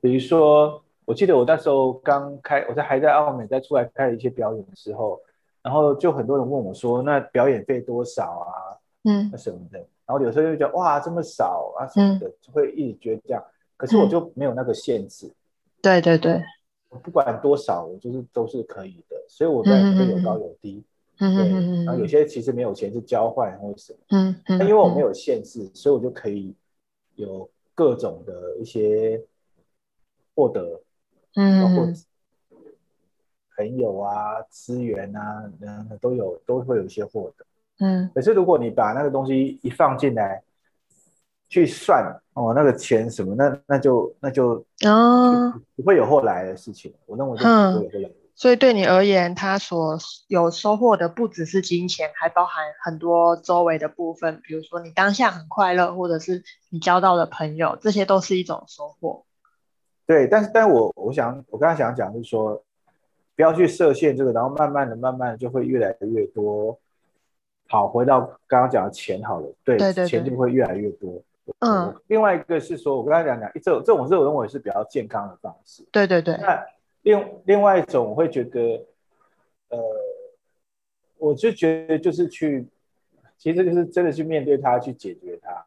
[0.00, 5.20] 比如说我记得我那时候刚开，我在还在澳门在出来开一些表演的时候，
[5.62, 8.50] 然后就很多人问我说，那表演费多少啊？
[9.04, 9.78] 嗯，什么的。
[9.78, 13.44] 然后有时候就觉得哇，这么少啊什么的，就会一直觉得这样。
[13.76, 15.32] 可是我就没有那个限制。
[15.80, 16.42] 对对对，
[16.88, 19.16] 我不管多少，我就是都是可以的。
[19.28, 20.72] 所以我在会有高有低。
[20.72, 20.95] 嗯嗯嗯。
[21.18, 23.98] 然后有些其实没有钱是交换或者什么。
[24.10, 24.58] 嗯嗯。
[24.58, 26.54] 那因为我没有限制，所以我就可以
[27.14, 29.22] 有各种的一些
[30.34, 30.80] 获得。
[31.34, 31.62] 嗯。
[31.62, 31.92] 包括
[33.56, 37.46] 朋友啊、资源啊，嗯，都有都会有一些获得。
[37.80, 38.10] 嗯。
[38.14, 40.42] 可是如果你把那个东西一放进来，
[41.48, 46.92] 去算哦，那个钱什么，那那就那就哦，不会有后来的事情。
[47.06, 48.10] 我认为就不会有后来。
[48.36, 59.24] 所以对你而言，他所有收获的不只是金钱，还包含很多周围的部分，比如说你当下很快乐，或者是你交到的朋友，这些都是一种收获。
[60.06, 62.62] 对，但是，但我我想，我刚才想讲就是说，
[63.34, 66.78] 不要去设限这个，然后慢慢的、慢慢的就会越来越多。
[67.68, 71.22] 好，回到刚刚讲的钱好了，对，对，对钱就会越来越多。
[71.60, 75.82] 嗯，另外一个是说，我跟他讲讲，这这种是我认为是比较健康的方式。
[75.90, 76.36] 对对对。
[76.36, 76.62] 那
[77.06, 78.84] 另另外一种，我会觉得，
[79.68, 79.78] 呃，
[81.18, 82.66] 我就觉得就是去，
[83.38, 85.64] 其实就是真的去面对它，去解决它。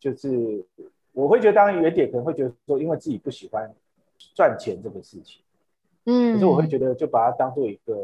[0.00, 0.64] 就是
[1.12, 3.72] 我会觉得，当然原点可能会觉得说，因为自己不喜欢
[4.34, 5.40] 赚钱这个事情，
[6.06, 7.96] 嗯，可是我会觉得就把它当做一个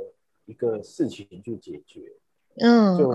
[0.47, 2.01] 一个事情去解决。
[2.57, 3.09] 嗯，就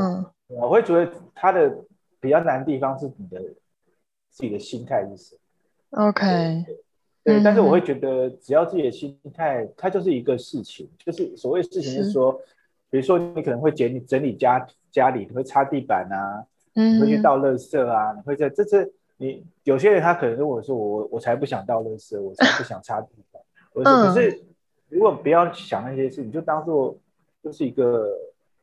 [0.47, 1.83] 我会觉得它的。
[2.21, 3.39] 比较难的地方是你的
[4.31, 5.35] 自己的心态是什
[5.91, 6.25] 么？OK，
[6.65, 6.83] 对，
[7.43, 12.33] 但是我会觉得，只要自己的心态，它就是一个事情，就是所谓事情是说，
[12.89, 23.41] 比如说你可能会整理整理家家里，你会擦地板啊，你会去倒垃圾啊，你会在这这你有些人他可能跟我说，我我才不想倒垃圾，我才不想擦地板。
[23.73, 24.43] 我说，可是
[24.89, 26.97] 如果不要想那些事，你就当做
[27.43, 28.09] 就是一个。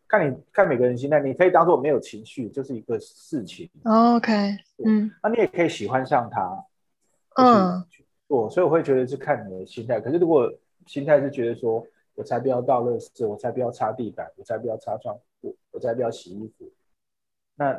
[0.08, 3.70] 看你看每个人心态，你可以当做没有情绪，就是一个事情。
[3.82, 4.30] OK，
[4.84, 6.66] 嗯，那你也可以喜欢上他，
[7.36, 7.82] 嗯，
[8.32, 8.48] 做。
[8.48, 10.00] 所以我会觉得是看你的心态。
[10.00, 10.50] 可是如果
[10.86, 16.70] 心态是觉得说，我才不要倒垃圾，我才不要擦地板，我才不要擦窗户，我才不要洗衣服，
[17.56, 17.78] 那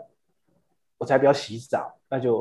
[1.00, 2.40] 我才不要洗澡，那就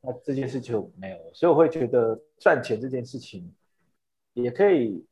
[0.00, 1.30] 那这件事就没有了。
[1.32, 3.52] 所以我会觉得赚钱这件事情，
[4.34, 5.06] 也可以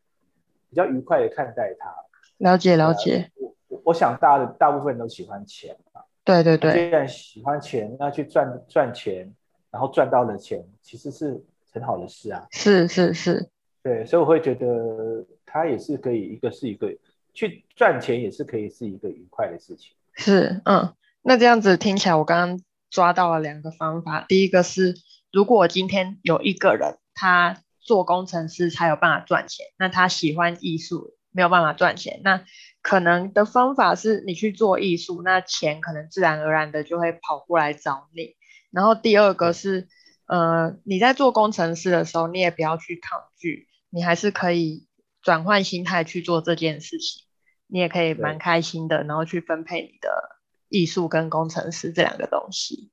[0.69, 1.95] 比较愉快的看待它。
[2.39, 3.31] 了解了解。
[3.69, 6.73] 我我想大的大部分人都喜欢钱嘛，对对对。
[6.73, 9.35] 既然喜欢钱，那去赚赚钱，
[9.71, 12.47] 然后赚到了钱，其实是很好的事啊。
[12.51, 13.51] 是是是，
[13.83, 16.95] 对，所以我会觉得它也是可以，一个是一个
[17.33, 19.93] 去赚钱，也是可以是一个愉快的事情。
[20.15, 24.25] 是，嗯，那这样子听起来，我刚刚抓到了两个方法。
[24.29, 24.95] 第一个是，
[25.33, 32.45] 如果今天有一个人他做工程师才有办法赚钱，那他喜欢艺术没有办法赚钱，那。
[32.83, 38.37] 可能的方法是你去做艺术，那钱可能自然而然的就会跑过来找你。
[38.71, 39.87] 然后第二个是，
[40.31, 44.87] 呃，你在做工程师的时候，你也不要去抗拒，你还是可以
[45.23, 47.25] 转换心态去做这件事情，
[47.67, 50.39] 你也可以蛮开心的，然后去分配你的
[50.69, 52.91] 艺术跟工程师这两个东西。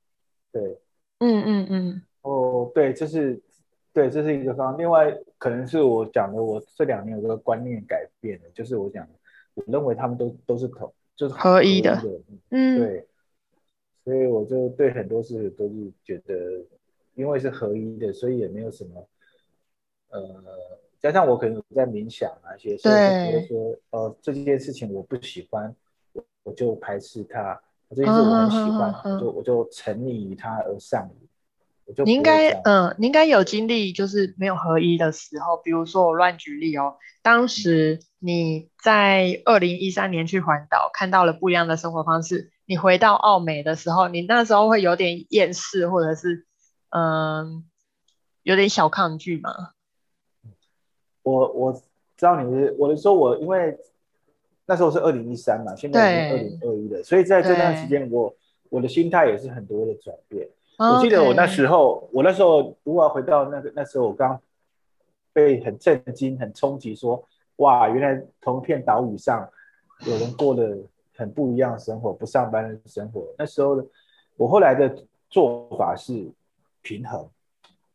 [0.50, 0.80] 对，
[1.20, 2.02] 嗯嗯嗯。
[2.22, 3.40] 哦，对，这是
[3.92, 4.76] 对，这是一个方。
[4.76, 9.08] 另外，可能是我讲的，我这两年有个观念改变了，就是我讲。
[9.54, 12.00] 我认为他们都都是同，就是合一的，
[12.50, 13.06] 嗯，对，
[14.04, 16.34] 所以我就对很多事都是觉得，
[17.18, 19.08] 因为是合一的，所以也没有什么，
[20.10, 20.20] 呃，
[21.00, 25.74] 加上我可能在冥想啊一些，所以说，呃，这件事情我不喜欢，
[26.12, 31.28] 我我就排斥它；这件事我很喜欢，我就我就沉溺于它而上瘾。
[32.04, 46.46] 你应该，嗯，你应该有经历就是没有合一的时候，比如说我乱举例哦，当时你在二零一三年去环岛，看到了不一样的生活方式，你回到澳美的时候，你那时候会有点厌世，或者是
[46.90, 47.64] 嗯，
[48.42, 49.72] 有点小抗拒嘛？
[51.22, 51.82] 我我知
[52.24, 53.78] 道你是我的说，我因为
[54.66, 58.34] 那时候是二零一三嘛，现在是二零二一了，所以在这段时间，我
[58.70, 60.48] 我的心态也是很多的转变。
[60.78, 64.40] 我记得我那时候，我那时候如果要回到那个那时候，我刚
[65.32, 67.22] 被很震惊、很冲击，说
[67.56, 69.48] 哇，原来同一片岛屿上
[70.06, 70.78] 有人过了
[71.16, 73.26] 很不一样的生活，不上班的生活。
[73.36, 73.84] 那时候
[74.36, 76.30] 我后来的做法是
[76.82, 77.28] 平衡，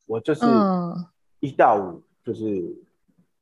[0.05, 0.45] 我就是
[1.39, 2.75] 一到五就是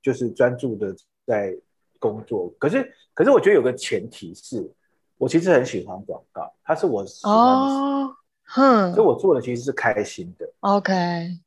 [0.02, 1.56] 就是专注的在
[2.00, 2.52] 工作。
[2.58, 4.70] 可是可是我觉得有个前提是，
[5.18, 8.16] 我其实很喜欢广告，它是我喜欢的。
[8.44, 10.50] 哼，所以我做的其实是开心的。
[10.60, 10.94] OK，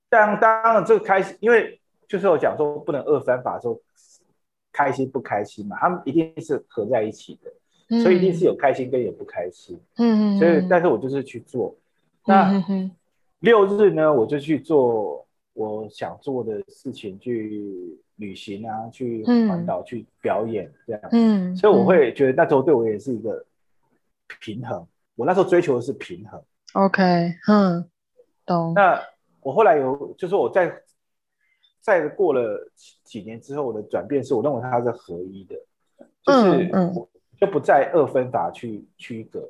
[0.08, 1.78] 但当然这个开心，因为
[2.08, 3.76] 就就是我讲说不能二分法说
[4.70, 9.76] 开心不开心嘛，他们一定是合在一起的，所以一定是有开心跟有不开心。
[9.96, 10.38] 嗯嗯。
[10.38, 11.74] 所以，但是我就是去做。
[12.24, 12.62] 那
[13.44, 21.02] 六日呢，我就去做我想做的事情，去旅行啊，去环岛，去表演这样。
[21.12, 21.54] 嗯。
[21.54, 23.44] 所以我会觉得那时候对我也是一个
[24.40, 24.86] 平衡。
[25.14, 26.42] 我那时候追求的是平衡。
[26.72, 27.02] OK，
[27.46, 27.88] 嗯，
[28.44, 28.72] 懂。
[28.74, 29.00] 那
[29.42, 30.74] 我后来有，就是我在
[31.80, 35.54] 在过了几几年之后，我的转变是我认为它是合一的，
[36.22, 36.68] 就是
[37.38, 39.46] 就不再二分法去区隔。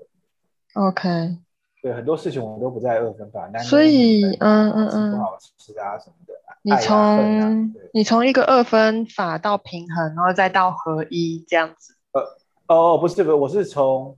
[0.74, 1.38] OK，
[1.84, 3.46] 对，很多事情我们都不在二分法。
[3.62, 6.32] 所以，嗯嗯嗯，不好吃啊什么的。
[6.62, 11.94] 你从你从一个二分法到平衡，然后再到合一这样子。
[12.12, 12.22] 呃
[12.74, 14.16] 哦，不是不是，我是从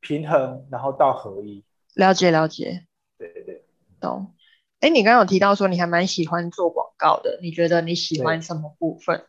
[0.00, 1.62] 平衡然后到合一。
[1.92, 2.86] 了解了解，
[3.18, 3.64] 对对对，
[4.00, 4.32] 懂。
[4.80, 9.24] 哎，你刚刚有提到说你还蛮喜欢做广告的，你觉得你喜欢什么部分？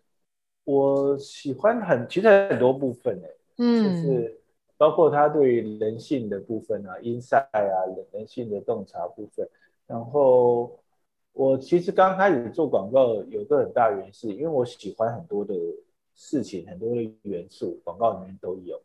[0.64, 4.40] 我喜欢很其实很多部分哎，嗯，就是
[4.78, 9.48] 包括他对人性的部分啊，inside 啊，人人性的洞察部分。
[9.88, 10.80] 然后
[11.34, 15.54] 我其实刚开始做广告有个很大原因是因为我喜欢很多的
[16.16, 18.82] 事情，很多的元素，广告里面都有，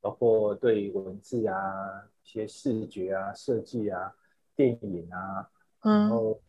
[0.00, 2.08] 包括对文字啊。
[2.26, 4.10] 一些视觉啊、设计啊、
[4.56, 5.46] 电影啊，
[5.82, 6.40] 然后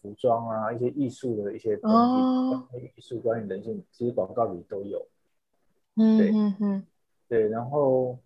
[0.00, 1.90] 服装啊、一些艺术的一些东
[2.72, 5.06] 西，艺术关于人性，其实广告里都有。
[5.96, 6.86] 嗯嗯，
[7.28, 8.18] 对，然后，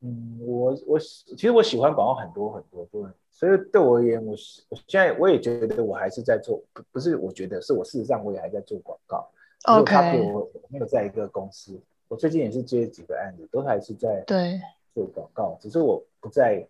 [0.00, 4.32] 嗯，我我其实我喜欢广告很多很多对，所以对我而言，我
[4.68, 9.28] 我现在我也觉得我还是在做，不不是我觉得是我事实上我也还在做广告。
[9.64, 14.60] OK，我我没有在一个公司，我最近也是接几个案子，都还是在对。
[14.94, 16.64] 做广告，只是我不在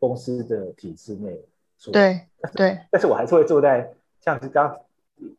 [0.00, 1.40] 公司的体制内
[1.76, 1.92] 做。
[1.92, 2.22] 对
[2.56, 4.80] 对，但是我还是会坐在，像是刚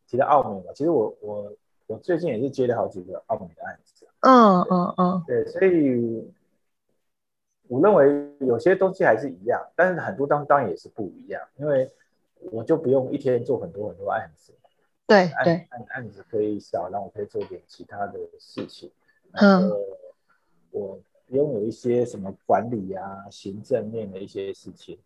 [0.07, 1.51] 提到澳门嘛，其实我我
[1.87, 3.98] 我最近也是接了好几个澳门的案子。
[4.21, 5.23] 嗯嗯嗯。
[5.27, 6.31] 对，所以
[7.67, 11.89] 我认为有些东西还是一样，但是很多当当然也是不一样，因为
[12.51, 14.53] 我就不用一天做很多很多案子。
[15.07, 18.91] 对对，案案子可以少，然后我可以做点其他的事情。
[19.33, 19.71] 嗯。
[20.71, 20.99] 我。
[21.31, 24.97] 拥有一些什么管理啊、行政面的一些事情，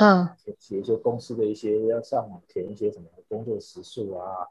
[0.00, 4.46] 嗯，写一些公司的一些要上网填一些什么工作时数啊，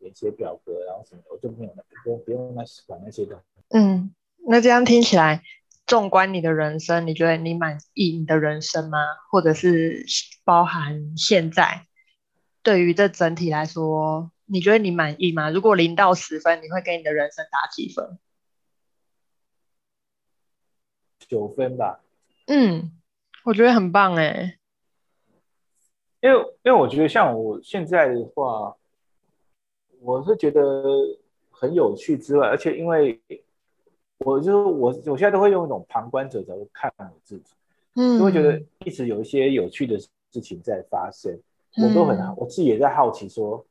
[0.00, 3.40] 填写表格，然后什么我就没有那不用不用那管那些的。
[3.68, 4.14] 嗯，
[4.48, 5.42] 那这样听起来，
[5.86, 8.98] 纵观你的人生，你觉得你满意你的人生吗？
[9.30, 10.04] 或者是
[10.42, 11.86] 包含现在，
[12.62, 15.50] 对于这整体来说，你觉得你满意吗？
[15.50, 18.18] 如果零到十分，你会给你的人生打几分？
[21.28, 22.00] 九分吧，
[22.48, 22.90] 嗯，
[23.44, 24.58] 我觉得很棒哎，
[26.20, 28.76] 因为因为我觉得像我现在的话，
[30.02, 30.62] 我是觉得
[31.50, 33.20] 很有趣之外，而且因为
[34.18, 37.54] 我就我我现在都会用一种旁观者角度看我自己，
[37.94, 41.38] 嗯，就会觉得一直有一些有趣的事情在发生，
[41.76, 43.64] 我都很我自己也在好奇说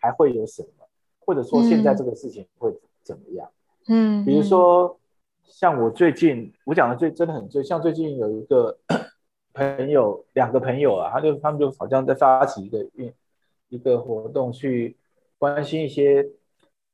[0.00, 0.86] 还会有什么，
[1.20, 2.72] 或者说现在这个事情会
[3.02, 3.50] 怎么样，
[3.88, 4.98] 嗯，比如说。
[5.44, 8.78] 像我最近我讲的最真的很最像最近有一个
[9.52, 13.12] 朋友两个朋友啊，他就他们就好像在发起一个运
[13.68, 14.96] 一个活动，去
[15.42, 16.24] 关心一些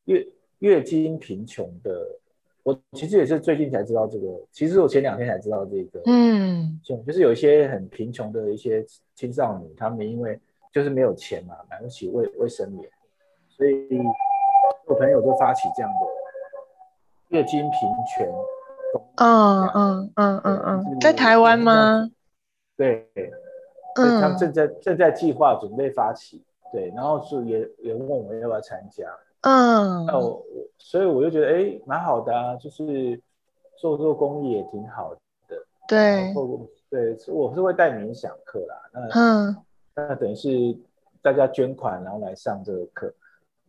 [0.07, 0.27] 月
[0.61, 2.19] 月经贫穷的。
[2.63, 8.83] 我其实也是最近才知道这个，其实我前两天才知道这个，嗯，就就是有一些很贫穷的一些
[9.15, 10.41] 青少年，他们因为
[10.73, 12.89] 就是没有钱嘛，买不起卫卫生棉，
[13.51, 13.87] 所以
[14.87, 17.37] 我朋友就发起这样的。
[17.37, 17.79] 月经平
[18.17, 18.27] 权，
[19.17, 22.11] 嗯嗯嗯嗯嗯，在台湾吗？
[22.75, 23.07] 对，
[23.97, 26.43] 嗯，他们正在正在计划准备发起，
[26.73, 29.05] 对，然后是也也问我们要不要参加，
[29.43, 30.45] 嗯，那我
[30.79, 33.21] 所以我就觉得哎，蛮好的啊，就是
[33.77, 35.57] 做做公益也挺好的，
[35.87, 36.35] 对，
[36.91, 39.57] 对，我是会带冥想课啦，那嗯，
[39.95, 40.77] 那等于是
[41.23, 43.13] 大家捐款然后来上这个课，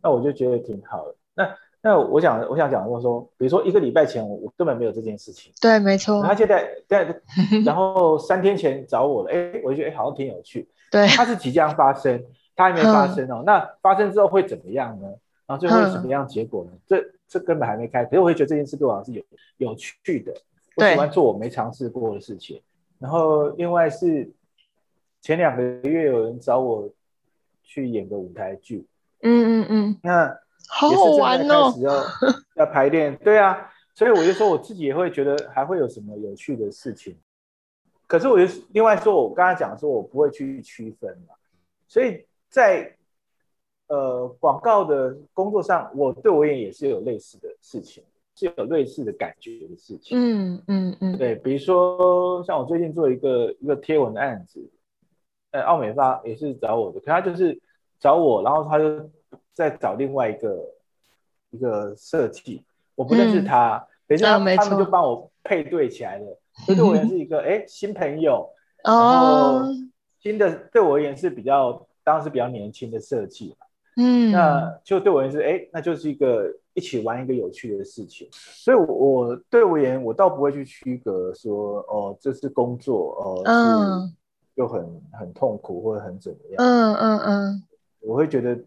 [0.02, 1.56] 那我就觉得挺好的，那。
[1.82, 5.50] 那我想，我想讲就是说，比如说一个礼拜前，我我根本没有这件事情。
[5.62, 6.22] 对，没错。
[6.22, 7.18] 他现在在，
[7.64, 10.68] 然后三天前找我了，哎，我就觉得哎，好像挺有趣。
[10.90, 12.22] 对，它是即将发生，
[12.60, 13.42] 它还没发生哦。
[13.46, 15.08] 那发生之后会怎么样呢？
[15.46, 16.72] 然后最后会什么样结果呢？
[16.86, 18.04] 这这根本还没开。
[18.04, 19.22] 可是我会觉得这件事对我是有
[19.56, 20.34] 有趣的。
[20.76, 22.60] 我喜欢做我没尝试过的事情。
[22.98, 24.30] 然后另外是
[25.22, 26.88] 前两个月有人找我
[27.62, 28.86] 去演个舞台剧。
[29.22, 29.98] 嗯嗯嗯。
[30.02, 30.38] 那。
[30.72, 31.72] 好好玩哦！
[32.54, 37.16] 要排练，对啊，所以我就说我自己也会觉得还会有什么有趣的事情。
[38.06, 41.34] 可是我就另外说，我刚才讲说，我不会去区分嘛。
[41.88, 42.94] 所以在
[43.86, 48.04] 呃，广告的工作上，我对我也也是有类似的事情，
[48.36, 50.16] 是有类似的感觉的事情。
[50.16, 54.64] 嗯嗯嗯，对，比如说像我最近做一个一个贴文的案子，
[55.50, 57.60] 呃，奥美发也是找我的，可他就是
[57.98, 59.10] 找我，然后他就
[59.52, 60.56] 在找另外一个
[61.50, 68.48] 一个设计，我不认识他，等一下他们就帮我配对起来了，所以对我而言是一个哎新朋友，
[68.84, 69.62] 然后
[70.20, 73.66] 新的对我而言是比较当时比较年轻的设计嘛。
[73.96, 78.28] 嗯，那就对我而言是，哎，那就是一个一起玩一个有趣的事情。
[78.32, 84.14] 所以，我对我而言，我倒不会去区隔说，哦，这是工作，哦，是
[84.56, 86.56] 就很很痛苦或者很怎么样。
[86.58, 87.62] 嗯嗯嗯，
[88.00, 88.58] 我会觉得，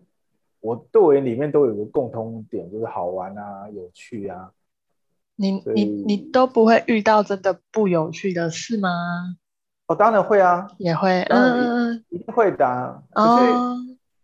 [0.60, 4.52] 我对我而言里面都有个共通点，就是好玩啊，有趣啊。
[5.36, 8.90] 你你你都不会遇到真的不有趣的事吗？
[9.94, 13.04] 哦，当然会啊，也会，嗯一定会的。
[13.14, 13.78] 哦。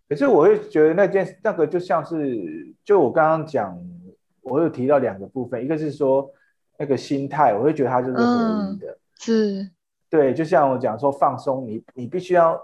[0.09, 3.79] 可是我会觉得那件那个就像是，就我刚刚讲，
[4.41, 6.27] 我有提到两个部分，一个是说
[6.79, 9.69] 那个心态，我会觉得它就是合理的，是，
[10.09, 12.59] 对，就像我讲说放松，你你必须要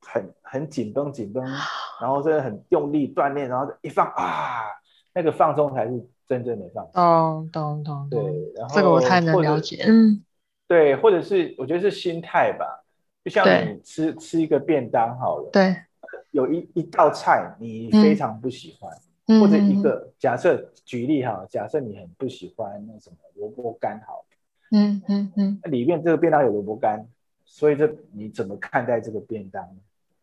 [0.00, 1.40] 很很紧绷紧绷，
[2.00, 4.64] 然后真的很用力锻炼，然后一放啊，
[5.14, 7.48] 那个放松才是真正的放松。
[7.52, 8.20] 懂懂懂，对，
[8.56, 10.20] 然后这个我太能了解，嗯，
[10.68, 12.84] 对，或者是我觉得是心态吧，
[13.24, 15.74] 就像你吃吃一个便当好了，对。
[16.30, 24.26] 有一一道菜你非常不喜欢，或者一个假设举例哈，假设你很不喜欢那什么萝卜干好，
[24.70, 27.06] 嗯嗯嗯，里面这个便当有萝卜干，
[27.46, 29.66] 所以这你怎么看待这个便当？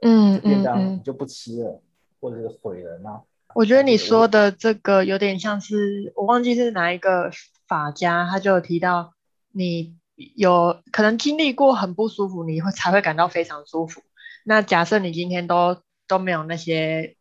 [0.01, 1.81] 嗯便当你就不吃了，
[2.21, 3.21] 或者是毁了呢？
[3.55, 7.31] 我觉得你说的这个有点像是我忘记是哪一个
[7.67, 9.13] 法家，他就有提到
[9.51, 14.01] 你有可能经历过很不舒服，你会才会感到非常舒服。
[14.45, 17.15] 那假设你今天都都没有那些，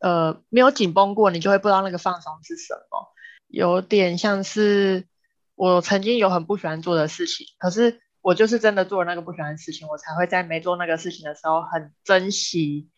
[0.00, 3.08] 呃，没有紧绷过，你就会不知道那个放松是什么。
[3.48, 5.06] 有点像是
[5.54, 12.90] 我曾经有很不喜欢做的事情，可是我就是真的做了那个不喜欢的事情，我才会在没做那个事情的时候很珍惜，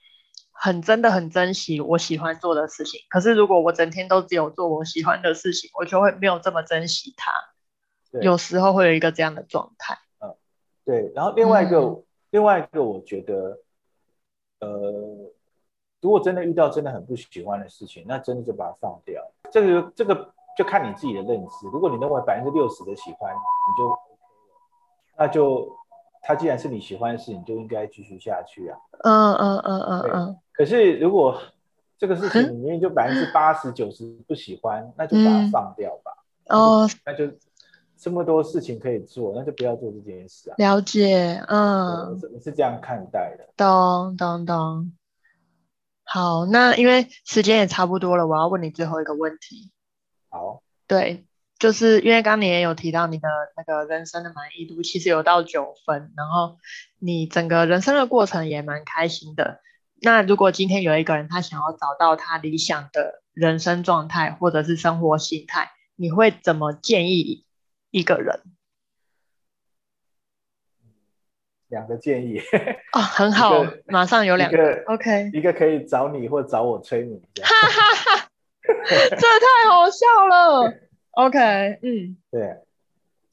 [0.51, 3.01] 很真的很珍惜我喜欢做的事情。
[3.09, 7.33] 可是如果我整天都只有做我喜欢的事情，我就会没有这么珍惜它。
[8.13, 9.99] 有时候会有一个这样的状态。
[10.21, 10.35] 嗯，
[10.85, 11.13] 对。
[11.15, 13.59] 然后另外一个，另外一个，我觉得。
[14.63, 14.69] 呃，
[16.03, 19.27] 如果真的遇到真的很不喜欢的事情，那真的就把它放掉。
[19.51, 21.67] 这个这个就看你自己的认知。
[21.73, 24.19] 如果你认为百分之六十的喜欢，你就 OK 了，
[25.17, 25.75] 那就
[26.21, 28.79] 它既然是你喜欢的事，情就应该继续下去啊。
[29.03, 30.39] 嗯嗯嗯嗯嗯。
[30.53, 31.41] 可是如果
[31.97, 36.13] 这个事情里面就百分之八十九十不喜欢，那就把它放掉吧。
[36.55, 37.33] 哦，那就。
[38.01, 40.55] 这么多事情可以做，那就不要做这件事啊。
[40.57, 43.47] 了解，嗯，我是这样看待的。
[43.57, 44.93] 懂懂懂。
[46.03, 49.71] 好，那因为时间也差不多了，我要问你最后一个问题。
[50.31, 50.63] 好。
[50.87, 51.27] 对，
[51.59, 56.57] 就是因为刚你也有提到你的那个人生的满意度其实有到九分，然后
[56.99, 59.61] 你整个人生的过程也蛮开心的。
[60.01, 67.45] 那如果今天有一个人他想要找到他理想的人生状态或者是生活心态，你会怎么建议？
[67.91, 68.41] 一个人，
[71.69, 72.41] 两个建议。
[72.93, 78.31] 哦，很好，马上有两个，OK，一个可以找你或找我催眠，哈哈哈，
[78.63, 80.73] 这太好笑了
[81.11, 81.39] ，OK，
[81.83, 82.59] 嗯，对，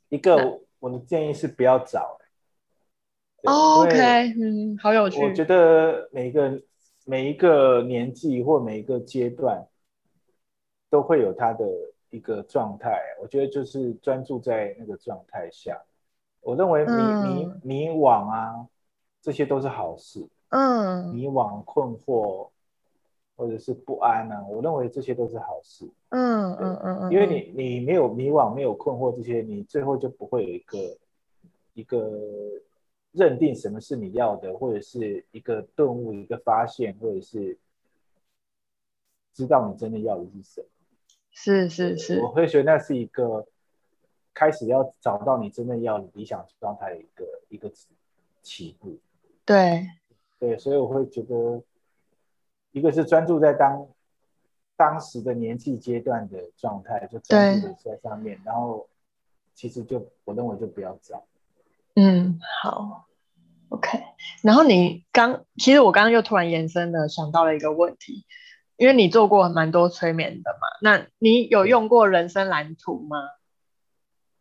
[0.10, 2.20] 一个我的建议是不要找
[3.44, 6.62] ，OK，嗯，好有趣，我觉得每一个
[7.06, 9.68] 每一个年纪或每一个阶段
[10.90, 11.64] 都会有他的。
[12.10, 15.82] 一个状态，我觉得就是专注在那个状态下。
[16.42, 16.94] 我认为迷
[17.24, 18.68] 迷迷惘啊，
[19.22, 20.26] 这些都是好事。
[20.50, 22.50] 嗯，迷惘、困惑
[23.36, 25.86] 或者是不安啊，我认为这些都是好事。
[26.10, 30.98] 嗯嗯嗯嗯，因为你你没有迷惘、没有困惑这些，你最后就不会有一个
[31.74, 32.18] 一个
[33.12, 37.58] 认定什么是你要的，或者是一个顿悟、一个发现，或者是
[39.34, 40.68] 知道你真的要的是什么。
[41.40, 43.46] 是是是，我会觉得那是一个
[44.34, 47.72] 开始要找到你真正要理想状态的一个一个
[48.42, 48.98] 起步。
[49.46, 49.88] 对
[50.40, 51.62] 对，所以我会觉得，
[52.72, 53.88] 一个是专注在当
[54.76, 58.90] 当时的年纪阶段的状态，就专注在上面，然后
[59.54, 61.24] 其实就我认为就不要找。
[61.96, 63.06] 嗯，好
[63.70, 64.00] ，OK。
[64.42, 68.26] 然后你刚，其实我刚刚又突然延伸了，想到了一个问题。
[68.78, 73.18] 因为你做过蛮多催眠的嘛，那你有用过人生蓝图吗？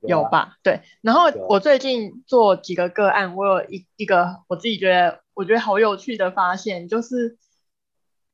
[0.01, 0.59] 有吧？
[0.63, 0.83] 对。
[1.01, 7.39] 然后我最近做几个个案，我有一一个我自己觉得我觉得好有趣的发现，就是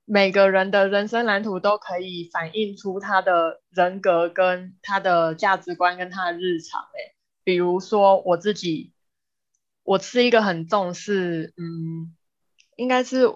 [0.04, 6.82] 每个人的人生蓝图都可以反映出他的人格跟他的价值观跟他的日常。
[6.82, 8.92] 哎，比如说我自己，
[9.84, 12.14] 我是一个很重视，嗯，
[12.76, 13.26] 应该是，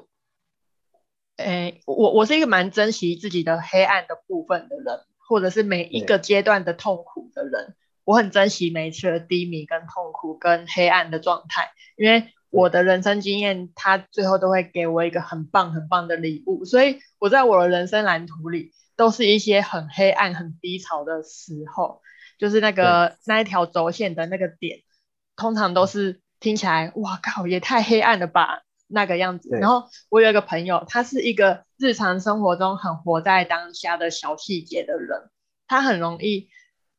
[1.37, 7.75] 哎，我我是一个蛮珍惜自己的黑暗的部分的人，或者是每一个阶段的痛苦的人，
[8.05, 12.33] 我很珍惜每一次的低迷跟痛苦跟黑暗的状态，因为。
[12.49, 22.01] 我的人生经验，他最后都会给我一个很棒很棒的礼物，所以我在我的人生蓝图里，都是一些很黑暗、很低潮的时候，
[22.39, 24.79] 就是那个那一条轴线的那个点，
[25.35, 29.49] 通常都是听起来，哇靠，也太黑暗了吧，那个样子。
[29.51, 35.31] 然后我有一个朋友，他是一个日常生活中很活在当下的小细节的人，
[35.67, 36.49] 他很容易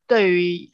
[0.06, 0.70] 对于。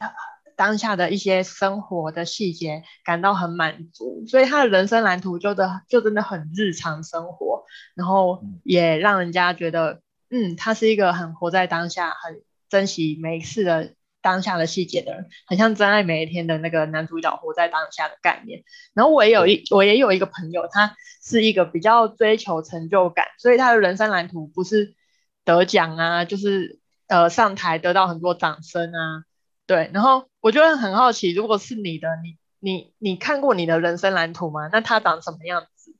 [0.57, 9.99] 当下的一些生活的细节感到很满足，所以他的人生蓝图就的就真的很日常生活，然后也让人家觉得，
[10.29, 13.95] 嗯，他是一个很活在当下、很珍惜每一次的
[14.25, 18.63] 当下的细节的人，很像真爱每一天的那个男主角活在当下的概念。
[18.95, 24.95] 然后我也有一我也有一个朋友，他是一个比较追求成就感，所以他的人生蓝图不是
[25.43, 29.25] 得奖啊，就是呃上台得到很多掌声啊。
[29.67, 34.69] 对，然后我就会很好奇，如果是你的，你你你看过你的人生蓝图吗？
[34.71, 35.95] 那他长什么样子？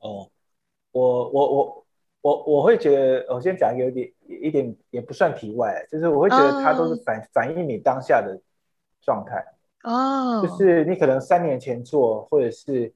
[0.00, 0.30] 哦，
[0.92, 1.85] 我我我
[2.26, 8.36] 我我会觉得，我先讲一个有点一点也不算题外，就是我会觉得它都是反反映你当下的
[9.00, 9.44] 状态
[9.84, 12.92] 哦，就是你可能三年前做，或者是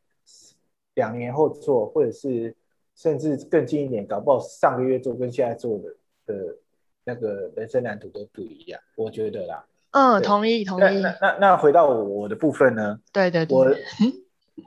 [0.95, 2.53] 两年后做，或者是
[2.97, 5.85] 甚至更近一点，搞不好上个月做跟现在做的
[6.26, 6.57] 的
[7.05, 9.64] 那个人生蓝图都不一样，我觉得啦。
[9.93, 11.01] 嗯，同意同意。
[11.01, 12.99] 那那那回到我的部分呢？
[13.12, 13.64] 对对对，我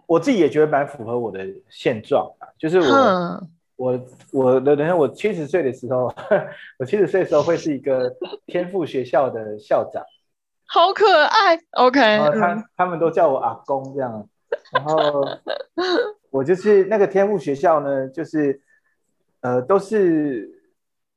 [0.08, 6.14] 我自己也觉得蛮符合我的现状啊，就是我我我的等下，我七十岁的时候，
[6.80, 8.16] 我七十岁的时候会是一个
[8.46, 10.04] 天赋学校的校长，
[10.68, 11.60] 好可爱。
[11.72, 14.28] OK，他他们都叫我阿公这样，
[14.72, 15.26] 然后
[16.30, 18.62] 我就是那个天赋学校呢，就是
[19.42, 20.50] 呃都是，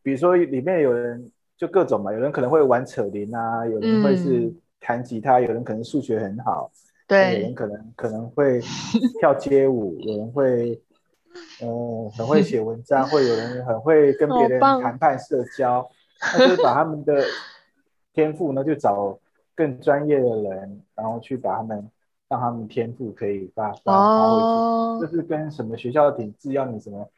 [0.03, 1.31] 比如说里面有人。
[1.59, 6.71] 就各种嘛，有人可能会玩扯铃啊，有人会是弹吉他，有人可能数学很好，
[7.09, 8.61] 对，有人可能可能会
[9.19, 10.79] 跳街舞，有人会，
[11.61, 15.89] 呃， 很会写文章，会有人很会跟别人谈判社交，
[16.21, 17.25] 那就是把他们的
[18.13, 19.19] 天赋呢，就找
[19.55, 21.91] 更专业的人，然后去把他们
[22.29, 27.09] 让他们天赋可以发挥出，就是跟什么学校的体制要你什么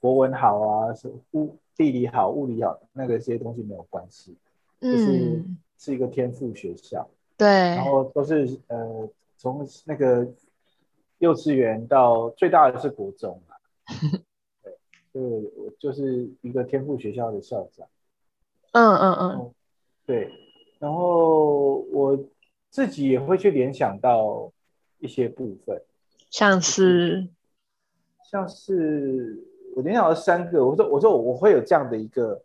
[0.00, 4.36] 国文好啊，是物地理好，物理好，那个些东西没有关系，
[4.80, 5.42] 就是
[5.78, 7.06] 是一个天赋学校，
[7.36, 10.26] 对，然后都是呃从那个
[11.18, 13.55] 幼稚园到最大的是国中嘛，
[14.62, 14.72] 对，
[15.12, 17.86] 就我就是一个天赋学校的校长，
[18.72, 19.54] 嗯嗯嗯，
[20.04, 20.30] 对，
[20.78, 22.18] 然后我
[22.70, 24.52] 自己也会去联想到
[24.98, 25.82] 一些部分，
[26.30, 27.28] 像是
[28.30, 29.42] 像是。
[29.76, 32.42] 我联想到三个，我说我说我会有这样的一个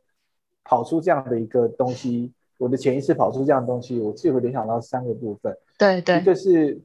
[0.65, 5.57] 跑出这样的一个东西，我的潜意识跑出这样的东西，我自己会联想到三个部分。
[5.77, 6.81] 对对，一个是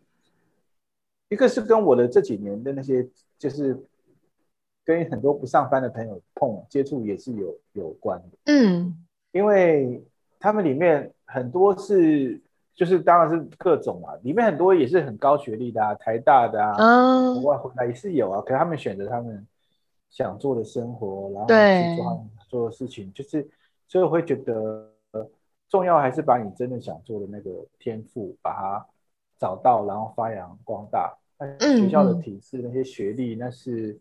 [1.31, 3.05] 一个是跟我的这几年的那些，
[3.37, 3.77] 就是
[4.87, 8.39] 跟很多不上班的朋友碰接触也是有有关的。
[8.47, 8.97] 嗯，
[9.33, 10.03] 因为
[10.41, 12.41] 他们里面很多是
[12.75, 19.47] 就是当然是各种啊，里面很多也是很高学历的啊，台大的啊，国外回来也是有啊，可是他们选择他们。
[20.09, 23.47] 想做的生活，然后去做他们做的事情，就是
[23.87, 24.89] 所以我会觉得
[25.69, 28.87] 重要还是把你真的想做的那个天赋把它
[29.37, 31.13] 找到，然后发扬光大。
[31.39, 33.99] 那学校的体制那些学历，那是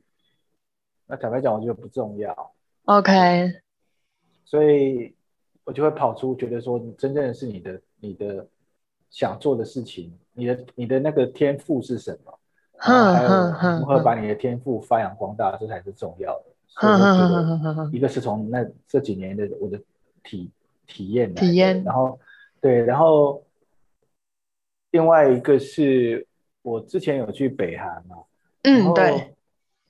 [1.08, 2.54] 那坦白讲，我觉得不重要。
[2.86, 3.54] OK，
[4.44, 5.16] 所以
[5.64, 8.48] 我就会跑出觉得说，你真正的是你的你的
[9.10, 12.40] 想做的事情，你的你的那个天赋是什么？
[12.78, 13.30] 还有
[13.80, 16.46] 如何把你的天赋发扬光大，这才是重要的。
[16.68, 17.04] 所以我觉
[17.74, 19.80] 得，一个是从那这几年的我的
[20.24, 20.52] 体
[20.86, 22.20] 体验体验，然后
[22.60, 23.42] 对，然后
[24.92, 26.28] 另外一个是
[26.62, 28.18] 我之前有去北韩嘛，
[28.64, 29.34] 嗯，对，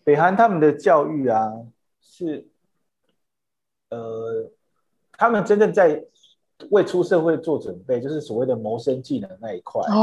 [0.06, 1.52] 北韩他们的教育啊
[2.00, 2.48] 是，
[3.90, 4.50] 呃，
[5.12, 6.06] 他们真正在。
[6.72, 9.98] 为出社会做准备，就是所谓的谋生技能那一块，其实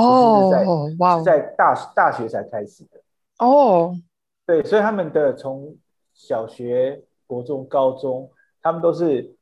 [0.45, 3.01] 是在是在大大学才开始的。
[3.39, 3.97] 哦，
[4.45, 5.75] 对，所以他们的从
[6.13, 8.31] 小学、国中、高中，
[8.61, 9.35] 他们都是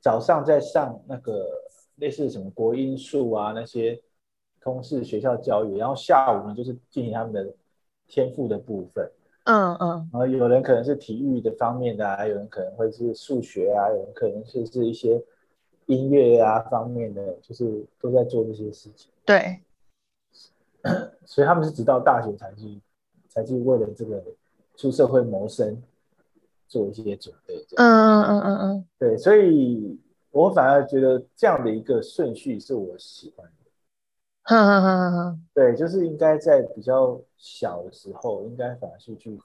[0.00, 1.46] 早上在上那个
[1.96, 4.00] 类似什么国音数啊那些
[4.58, 7.54] 通识学校教育，然后下午呢就是进行他们的
[8.06, 9.12] 天赋的部分。
[9.44, 10.10] 嗯嗯。
[10.12, 15.22] 然后有人可能是体育的方面的啊，有人可能会是数学啊，有人可能是是一些
[15.86, 19.10] 音乐啊方面的，就是都在做这些事情。
[19.24, 19.60] 对。
[21.24, 22.80] 所以他们是直到大学才去，
[23.28, 24.22] 才去为了这个
[24.76, 25.82] 出社会谋生
[26.68, 27.54] 做一些准备。
[27.76, 28.88] 嗯嗯嗯嗯嗯。
[28.98, 29.98] 对，所以
[30.30, 33.63] 我反而觉得这样的一个顺序是我喜欢的。
[34.44, 39.38] 哼哼哼哼对，就是应该在比较小的时候，应该反而是去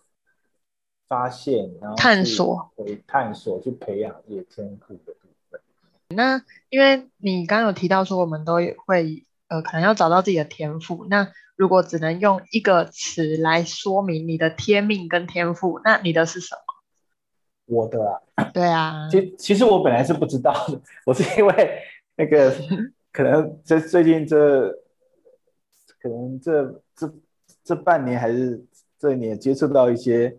[1.08, 5.60] 发现，然后探索，去探索，去培养这些天赋的部分。
[6.10, 9.26] 那因为你刚刚有提到说，我们都会。
[9.52, 11.08] 呃，可能要找到自己的天赋。
[11.10, 16.62] 那如果只能用一个词来说明你的天命跟天赋，那你的是什么？
[17.66, 19.10] 我的啊， 对啊。
[19.10, 21.82] 其其实我本来是不知道的，我是因为
[22.16, 22.54] 那个
[23.12, 24.72] 可能这最近这
[26.00, 27.14] 可能这这
[27.64, 28.64] 这半年还是
[28.98, 30.30] 这一年接触到一些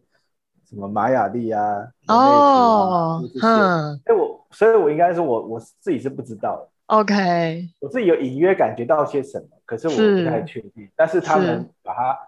[0.65, 6.69] 什么玛雅历啊，哦，嗯，哎我，所以我应该是我我自己是不知道的。
[6.87, 10.89] OK，我自己有隐约感觉到些什么，可是我不太确定。
[10.97, 12.19] 但是他们把它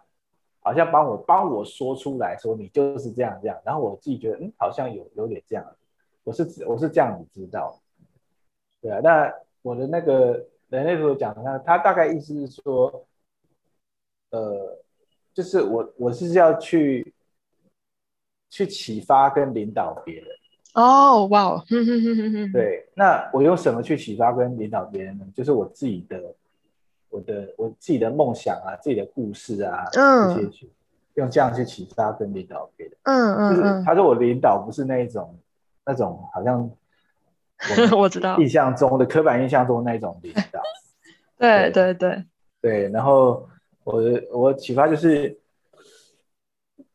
[0.60, 5.64] 好像帮我帮我说出来说你就是这样这样，然后我自己觉得嗯好像有有点这样，
[6.22, 7.80] 我是我是这样子知道，
[8.80, 9.00] 对啊。
[9.02, 13.04] 那我的那个人类图讲的，他大概意思是说，
[14.32, 14.78] 呃，
[15.32, 17.14] 就是我我是要去
[18.50, 20.26] 去启发跟领导别人。
[20.74, 21.62] 哦，哇，
[22.52, 25.26] 对，那我用什么去启发跟领导别人呢？
[25.34, 26.34] 就是我自己的，
[27.10, 30.70] 我的我自己的梦想啊，自己的故事啊，这些去
[31.14, 32.96] 用这样去启发跟领导别人。
[33.02, 35.38] 嗯嗯，就是他说我领导不是那一种，
[35.84, 36.70] 那种好像
[37.94, 40.62] 我知道印象中的刻板印象中那种领导。
[41.38, 42.24] 对对对
[42.62, 43.46] 对，然后
[43.84, 44.02] 我
[44.32, 45.38] 我启发就是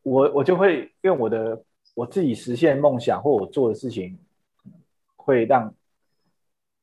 [0.02, 1.62] 我我就会用我的。
[1.94, 4.16] 我自己实现梦想或我做的事情，
[5.16, 5.74] 会让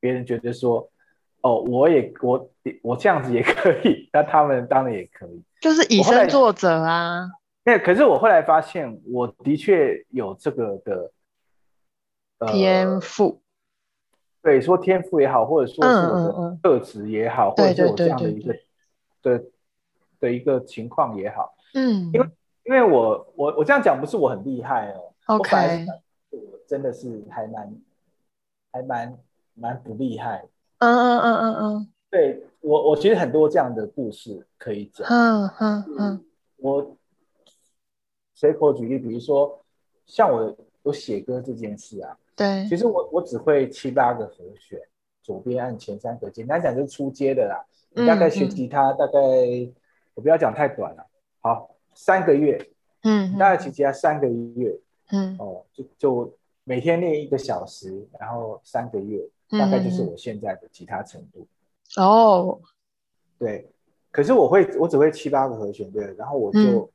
[0.02, 0.92] 别人觉得说
[1.40, 2.50] ：“哦，我也我
[2.82, 7.30] 我这样子也可以。”那他们当然也可以，就是以身作则啊。
[7.64, 11.14] 那可是我后来发现，我的确有这个的
[12.52, 13.42] 天赋。
[14.42, 18.54] 对，说天赋也好，或者说是我的特质也好，或者是我这样的一个
[19.22, 19.46] 的
[20.26, 22.28] 的一个情况也好，嗯，因为。
[22.68, 25.86] 因为我我我这样讲不是我很厉害哦，OK，
[26.32, 27.76] 我真的是还蛮
[28.72, 29.20] 还蛮
[29.54, 30.44] 蛮不厉害，
[30.80, 36.26] 嗯嗯嗯嗯嗯，对我我其实很多这样的故事可以讲，嗯嗯嗯，
[36.58, 36.98] 我
[38.34, 39.64] 随口举例，比如说
[40.08, 44.80] 像我我写歌这件事啊，对，其实我我只会七八个和弦，
[45.22, 49.20] 左边按前三个，简单讲就是出街的啦，你大概学吉他大概
[50.16, 51.06] 我不要讲太短了，
[51.42, 51.70] 好。
[51.98, 52.62] 三个月，
[53.04, 54.78] 嗯，大概起他三个月，
[55.12, 61.48] 嗯，哦，就就每天练一个小时，然后三个月，大概就是我现在的吉他程度。
[61.96, 62.60] 哦，
[63.40, 63.72] 对，
[64.12, 66.92] 可是我会，我只会七八个和弦，对，然后我就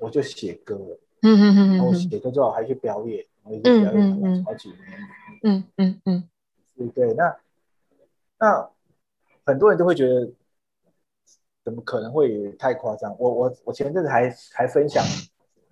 [0.00, 0.74] 我就写歌，
[1.22, 4.78] 嗯嗯嗯，然后写歌之后还去表演，然后去表演了好几年，
[5.44, 6.28] 嗯嗯嗯，
[6.76, 7.36] 对对，那
[8.40, 8.68] 那
[9.46, 10.28] 很多人都会觉得。
[11.62, 13.14] 怎么可能会太夸张？
[13.18, 15.04] 我我我前阵子还还分享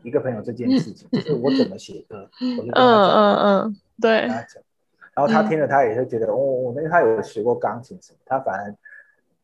[0.03, 2.29] 一个朋友这件事情，就是我怎么写歌，
[2.59, 4.13] 我就跟他讲，嗯嗯嗯，对，
[5.15, 8.75] 然后他听了，他也是觉得，哦，因为他有学过钢琴什么，他反而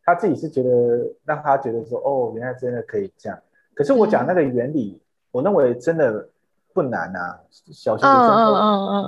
[0.05, 3.38] 他自己是觉得让他觉得说，哦，原来真的可以这样。
[3.72, 6.28] 可是我讲那个原理，我认为真的
[6.72, 7.40] 不难啊，
[7.72, 8.22] 小学生都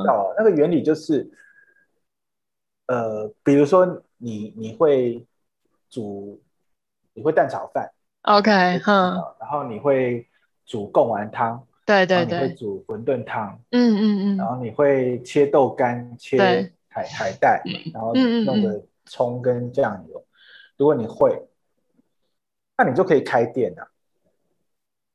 [0.00, 0.34] 知道。
[0.38, 1.30] 那个原理就是，
[2.86, 5.22] 呃，比如说你你会
[5.90, 6.40] 煮。
[7.16, 7.90] 你会蛋炒饭
[8.22, 8.50] ，OK，
[8.86, 10.28] 嗯，然后你会
[10.66, 17.62] 煮贡丸汤，对对对，会煮馄饨汤，嗯嗯嗯，然后你会切豆干、切海海带，
[17.94, 18.12] 然后
[18.44, 20.22] 弄个葱跟酱油。
[20.76, 21.48] 如果你会，
[22.76, 23.88] 那你就可以开店了。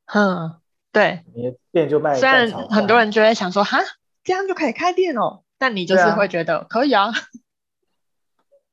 [0.08, 0.56] 嗯，
[0.92, 2.16] 对，你的店就卖。
[2.16, 3.78] 虽然很多人就会想说，哈，
[4.24, 7.12] 这样就可以开店哦，但你就是会觉得可以啊。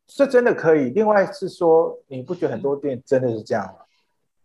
[0.08, 0.88] 这真的可以。
[0.90, 3.84] 另外是说，你不觉得很多店真的是这样吗？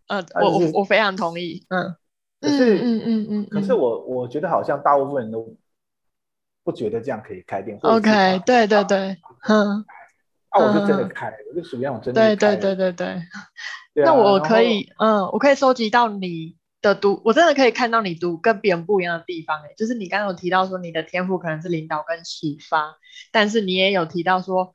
[0.07, 1.65] 呃，我我我非常同意。
[1.69, 1.95] 嗯，
[2.41, 5.55] 可是嗯嗯嗯，可是我我觉得好像大部分人都
[6.65, 7.79] 不觉得这样可以开店。
[7.81, 9.85] OK，对对对，嗯，
[10.51, 14.03] 那我就真的开，我就属于那种真的对对对对对。
[14.03, 19.61] 那我可以，嗯，我可以收集到你的读，我真的可以看到你读跟别人不一样的地方。
[19.61, 22.97] 哎，就是你刚刚有提到说你的天赋可能是领导跟启发，
[23.31, 24.73] 但是你也有提到说。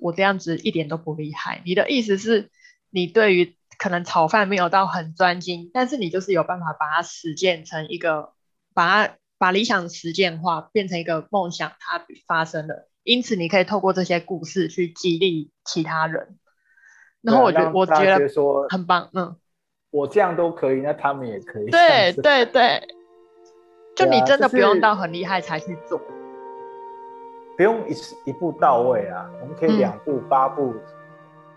[0.00, 1.62] 我这样子一点都不厉害。
[1.64, 2.50] 你的意思是，
[2.90, 8.32] 你对于可能炒饭没有到很专精，但是你就是有办法把它实践成一个，
[8.74, 12.88] 把它把理想实践化，变成一个梦想，它发生了。
[13.04, 16.38] 因此，你可以透过这些故事去激励其他人。
[17.22, 19.36] 然后我觉得，我觉得说很棒，嗯，
[19.90, 21.70] 我这样都可以，那他们也可以。
[21.70, 22.88] 对对对，
[23.96, 26.00] 就你真的不用到很厉害才去做，
[27.58, 30.72] 不用一一步到位啊，我们可以两步、八步、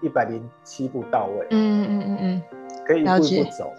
[0.01, 1.45] 一百零七步到位。
[1.51, 2.41] 嗯嗯嗯嗯，
[2.87, 3.71] 可以一步一步走。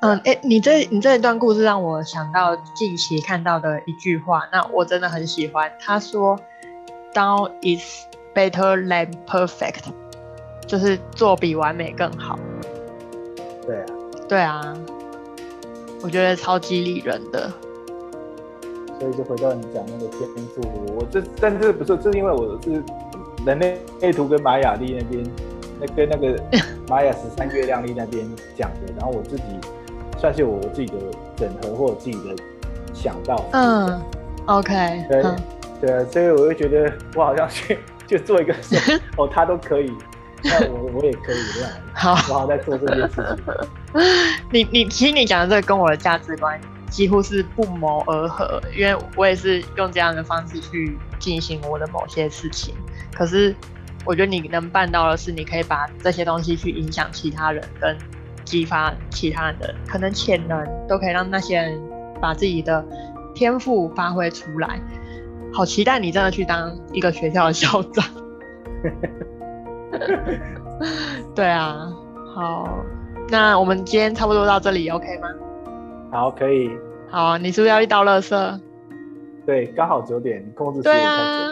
[0.00, 5.70] 嗯，哎，你这你这一段故事让我想到近期看到的一句话，那我真的很喜欢。
[5.78, 6.36] 他说
[7.14, 9.84] ：“Down is better than perfect。”
[10.66, 12.36] 就是做比完美更好。
[13.64, 13.86] 对啊，
[14.28, 14.76] 对啊，
[16.02, 17.48] 我觉得超激励人的。
[19.02, 20.60] 所以就回到你讲那个天赋，
[20.96, 22.80] 我这但这不是，这是因为我是
[23.44, 25.24] 人类图跟玛雅历那边，
[25.80, 26.40] 那跟那个
[26.88, 28.24] 玛雅十三月亮历那边
[28.56, 29.42] 讲的，然后我自己
[30.20, 30.94] 算是我自己的
[31.34, 32.40] 整合或者自己的
[32.94, 33.44] 想到。
[33.50, 34.00] 嗯
[34.46, 34.72] ，OK，
[35.10, 35.20] 对
[35.80, 38.54] 对啊，所以我就觉得我好像去就做一个
[39.16, 39.92] 哦，他都可以。
[40.44, 44.02] 那我我也可以这样，好，我好在做这件事情。
[44.52, 46.60] 你你其实你讲的这个跟我的价值观
[46.92, 52.74] 几乎是不谋而合，因为我也是用这样的方式去进行我的某些事情。
[53.14, 53.56] 可是
[54.04, 57.96] 我觉得你能办到的是，你可以把这些东西去影响其他人，跟
[58.44, 61.80] 激发其他人的可能潜能，都可以让那些人
[62.20, 62.84] 把自己的
[63.34, 64.78] 天赋发挥出来。
[65.54, 68.04] 好期待你真的去当一个学校的校长。
[71.34, 71.90] 对啊，
[72.34, 72.68] 好，
[73.30, 75.28] 那我们今天差不多到这里，OK 吗？
[76.12, 76.70] 好，可以。
[77.10, 78.60] 好，你是不是要去倒垃圾？
[79.46, 81.48] 对，刚好九点，控制对啊，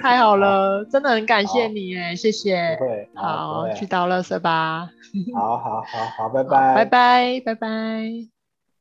[0.00, 2.76] 太 好了，真的很感谢你哎，谢谢。
[2.78, 4.88] 对，好，去倒垃圾吧。
[5.36, 5.82] 好好好
[6.16, 8.39] 好，拜拜，拜拜，拜拜。